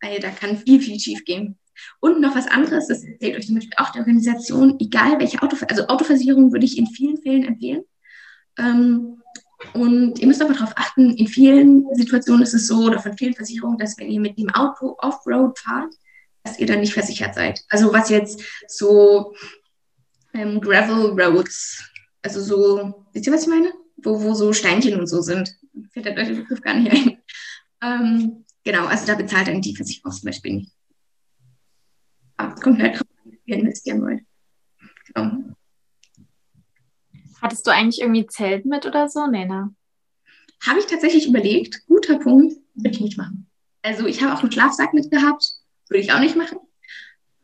weil 0.00 0.20
da 0.20 0.30
kann 0.30 0.58
viel, 0.58 0.80
viel 0.80 0.98
schief 0.98 1.24
gehen. 1.24 1.58
Und 2.00 2.20
noch 2.20 2.34
was 2.34 2.48
anderes, 2.48 2.88
das 2.88 3.04
erzählt 3.04 3.36
euch 3.36 3.46
zum 3.46 3.56
Beispiel 3.56 3.76
auch 3.76 3.90
die 3.90 4.00
Organisation, 4.00 4.76
egal 4.80 5.20
welche 5.20 5.40
Auto, 5.42 5.56
also 5.68 5.86
Autoversicherung 5.86 6.52
würde 6.52 6.64
ich 6.64 6.78
in 6.78 6.86
vielen 6.86 7.18
Fällen 7.18 7.44
empfehlen. 7.44 7.82
Ähm, 8.58 9.22
und 9.74 10.18
ihr 10.18 10.26
müsst 10.26 10.42
aber 10.42 10.54
darauf 10.54 10.72
achten, 10.76 11.10
in 11.10 11.26
vielen 11.26 11.86
Situationen 11.94 12.42
ist 12.42 12.54
es 12.54 12.66
so, 12.66 12.84
oder 12.84 13.00
von 13.00 13.16
vielen 13.16 13.34
Versicherungen, 13.34 13.78
dass 13.78 13.98
wenn 13.98 14.10
ihr 14.10 14.20
mit 14.20 14.38
dem 14.38 14.50
Auto 14.50 14.96
Offroad 14.98 15.58
fahrt, 15.58 15.94
dass 16.42 16.58
ihr 16.58 16.66
dann 16.66 16.80
nicht 16.80 16.94
versichert 16.94 17.34
seid. 17.34 17.64
Also 17.68 17.92
was 17.92 18.08
jetzt 18.08 18.42
so 18.66 19.34
ähm, 20.34 20.60
Gravel 20.60 21.20
Roads, 21.20 21.84
also 22.22 22.40
so, 22.40 23.06
wisst 23.12 23.26
ihr, 23.26 23.32
was 23.32 23.42
ich 23.42 23.48
meine? 23.48 23.72
Wo, 23.96 24.22
wo 24.22 24.34
so 24.34 24.52
Steinchen 24.52 24.98
und 24.98 25.06
so 25.06 25.20
sind. 25.20 25.54
Fällt 25.92 26.06
der 26.06 26.14
deutsche 26.14 26.34
Begriff 26.34 26.60
gar 26.60 26.74
nicht 26.74 26.92
ein. 26.92 27.18
Ähm, 27.80 28.44
genau, 28.64 28.86
also 28.86 29.06
da 29.06 29.14
bezahlt 29.14 29.48
dann 29.48 29.60
die 29.60 29.76
Versicherung 29.76 30.12
zum 30.12 30.26
Beispiel 30.26 30.54
nicht. 30.54 30.72
Aber 32.36 32.54
es 32.54 32.60
kommt 32.60 32.80
halt 32.80 32.94
drauf 32.94 33.06
an, 33.24 33.32
wie 33.32 33.40
ihr 33.44 33.56
investieren 33.58 34.02
wollt. 34.02 34.20
Genau. 35.14 35.54
Hattest 37.40 37.66
du 37.66 37.70
eigentlich 37.70 38.00
irgendwie 38.00 38.26
Zelt 38.26 38.64
mit 38.66 38.86
oder 38.86 39.08
so? 39.08 39.26
Nee, 39.26 39.46
ne? 39.46 39.74
Habe 40.66 40.80
ich 40.80 40.86
tatsächlich 40.86 41.28
überlegt. 41.28 41.86
Guter 41.86 42.18
Punkt, 42.18 42.54
würde 42.74 42.90
ich 42.90 43.00
nicht 43.00 43.18
machen. 43.18 43.48
Also 43.82 44.06
ich 44.06 44.22
habe 44.22 44.34
auch 44.34 44.42
einen 44.42 44.52
Schlafsack 44.52 44.92
mitgehabt. 44.92 45.52
Würde 45.88 46.02
ich 46.02 46.12
auch 46.12 46.20
nicht 46.20 46.36
machen. 46.36 46.58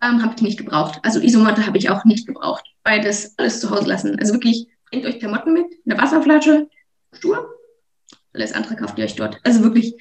Ähm, 0.03 0.23
habe 0.23 0.35
ich 0.37 0.43
nicht 0.43 0.59
gebraucht. 0.59 0.99
Also 1.03 1.21
Isomatte 1.21 1.67
habe 1.67 1.79
ich 1.79 1.89
auch 1.91 2.05
nicht 2.05 2.27
gebraucht. 2.27 2.65
Beides 2.83 3.39
alles 3.39 3.61
zu 3.61 3.71
Hause 3.71 3.89
lassen. 3.89 4.19
Also 4.19 4.35
wirklich, 4.35 4.67
bringt 4.91 5.07
euch 5.07 5.19
Klamotten 5.19 5.53
mit, 5.53 5.67
eine 5.87 6.01
Wasserflasche, 6.01 6.69
Stur. 7.13 7.49
Alles 8.33 8.53
andere 8.53 8.77
kauft 8.77 8.99
ihr 8.99 9.05
euch 9.05 9.15
dort. 9.15 9.41
Also 9.45 9.63
wirklich, 9.63 9.95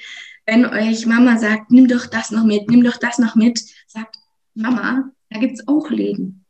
wenn 0.46 0.66
euch 0.66 1.06
Mama 1.06 1.38
sagt, 1.38 1.72
nimm 1.72 1.88
doch 1.88 2.08
das 2.08 2.32
noch 2.32 2.44
mit, 2.44 2.70
nimm 2.70 2.84
doch 2.84 2.98
das 2.98 3.20
noch 3.20 3.36
mit, 3.36 3.62
sagt 3.88 4.18
Mama, 4.56 5.12
da 5.30 5.40
gibt 5.40 5.54
es 5.54 5.68
auch 5.68 5.90
Läden. 5.90 6.43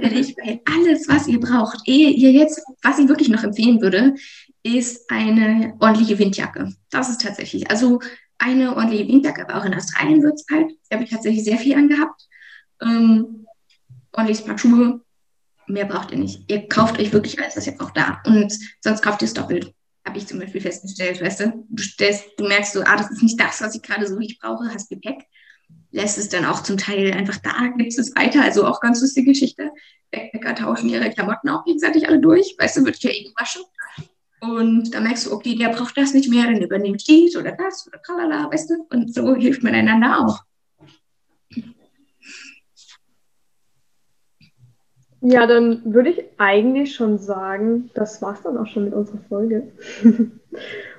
Weil 0.00 0.60
alles, 0.64 1.08
was 1.08 1.26
ihr 1.26 1.40
braucht, 1.40 1.86
ehe 1.86 2.10
ihr 2.10 2.32
jetzt, 2.32 2.60
was 2.82 2.98
ich 2.98 3.08
wirklich 3.08 3.28
noch 3.28 3.44
empfehlen 3.44 3.80
würde, 3.80 4.14
ist 4.62 5.10
eine 5.10 5.74
ordentliche 5.80 6.18
Windjacke. 6.18 6.72
Das 6.90 7.08
ist 7.08 7.22
tatsächlich. 7.22 7.70
Also 7.70 8.00
eine 8.38 8.76
ordentliche 8.76 9.08
Windjacke, 9.08 9.48
aber 9.48 9.60
auch 9.60 9.64
in 9.64 9.74
Australien 9.74 10.22
wird 10.22 10.34
es 10.34 10.46
kalt. 10.46 10.70
Da 10.88 10.96
habe 10.96 11.04
ich 11.04 11.10
tatsächlich 11.10 11.44
sehr 11.44 11.58
viel 11.58 11.74
angehabt. 11.74 12.22
Ähm, 12.80 13.46
ordentliches 14.12 14.44
Paar 14.44 14.58
Schuhe. 14.58 15.00
Mehr 15.66 15.84
braucht 15.84 16.12
ihr 16.12 16.18
nicht. 16.18 16.50
Ihr 16.50 16.66
kauft 16.68 16.98
euch 16.98 17.12
wirklich 17.12 17.38
alles, 17.40 17.56
was 17.56 17.66
ihr 17.66 17.76
braucht, 17.76 17.96
da. 17.96 18.22
Und 18.24 18.52
sonst 18.80 19.02
kauft 19.02 19.22
ihr 19.22 19.26
es 19.26 19.34
doppelt. 19.34 19.74
habe 20.06 20.18
ich 20.18 20.26
zum 20.26 20.38
Beispiel 20.38 20.62
festgestellt, 20.62 21.20
weißt 21.20 21.40
du, 21.40 21.66
du, 21.68 21.82
stellst, 21.82 22.24
du 22.38 22.48
merkst 22.48 22.72
so, 22.72 22.80
ah, 22.80 22.96
das 22.96 23.10
ist 23.10 23.22
nicht 23.22 23.38
das, 23.38 23.60
was 23.60 23.74
ich 23.74 23.82
gerade 23.82 24.06
so 24.06 24.18
ich 24.18 24.38
brauche, 24.38 24.72
hast 24.72 24.88
Gepäck, 24.88 25.26
lässt 25.90 26.18
es 26.18 26.28
dann 26.28 26.44
auch 26.44 26.62
zum 26.62 26.76
Teil 26.76 27.12
einfach 27.12 27.38
da, 27.38 27.68
gibst 27.76 27.98
es 27.98 28.14
weiter, 28.14 28.42
also 28.42 28.66
auch 28.66 28.80
ganz 28.80 29.00
lustige 29.00 29.32
Geschichte. 29.32 29.70
Backpacker 30.10 30.54
tauschen 30.54 30.88
ihre 30.88 31.10
Klamotten 31.10 31.48
auch 31.48 31.64
gegenseitig 31.64 32.08
alle 32.08 32.18
durch, 32.18 32.56
weißt 32.58 32.78
du, 32.78 32.84
wird 32.84 33.02
ja 33.02 33.10
eh 33.10 33.24
gewaschen. 33.24 33.62
Und 34.40 34.94
da 34.94 35.00
merkst 35.00 35.26
du, 35.26 35.32
okay, 35.32 35.56
der 35.56 35.70
braucht 35.70 35.96
das 35.96 36.14
nicht 36.14 36.30
mehr, 36.30 36.44
dann 36.44 36.62
übernimmt 36.62 37.06
dies 37.08 37.36
oder 37.36 37.52
das 37.52 37.86
oder 37.86 38.00
tralala, 38.00 38.50
weißt 38.50 38.70
du, 38.70 38.86
und 38.90 39.12
so 39.12 39.34
hilft 39.34 39.62
man 39.62 39.74
einander 39.74 40.20
auch. 40.20 40.44
Ja, 45.20 45.46
dann 45.48 45.82
würde 45.92 46.10
ich 46.10 46.24
eigentlich 46.38 46.94
schon 46.94 47.18
sagen, 47.18 47.90
das 47.94 48.22
war's 48.22 48.42
dann 48.42 48.56
auch 48.56 48.68
schon 48.68 48.84
mit 48.84 48.94
unserer 48.94 49.18
Folge. 49.28 49.72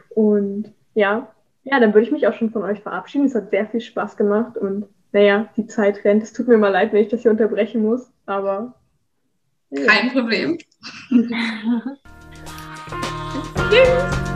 und 0.10 0.74
ja, 0.94 1.34
ja, 1.70 1.80
dann 1.80 1.94
würde 1.94 2.06
ich 2.06 2.12
mich 2.12 2.28
auch 2.28 2.34
schon 2.34 2.50
von 2.50 2.64
euch 2.64 2.80
verabschieden. 2.80 3.28
Es 3.28 3.36
hat 3.36 3.52
sehr 3.52 3.68
viel 3.68 3.82
Spaß 3.82 4.18
gemacht 4.18 4.58
und 4.58 4.88
naja, 5.12 5.50
die 5.56 5.68
Zeit 5.68 6.04
rennt. 6.04 6.24
Es 6.24 6.34
tut 6.34 6.48
mir 6.48 6.58
mal 6.58 6.70
leid, 6.70 6.94
wenn 6.94 7.04
ich 7.04 7.10
das 7.10 7.22
hier 7.22 7.32
unterbrechen 7.32 7.84
muss, 7.84 8.12
aber. 8.26 8.74
Ja. 9.70 9.86
Kein 9.86 10.12
Problem. 10.12 10.58
Tschüss. 13.70 14.29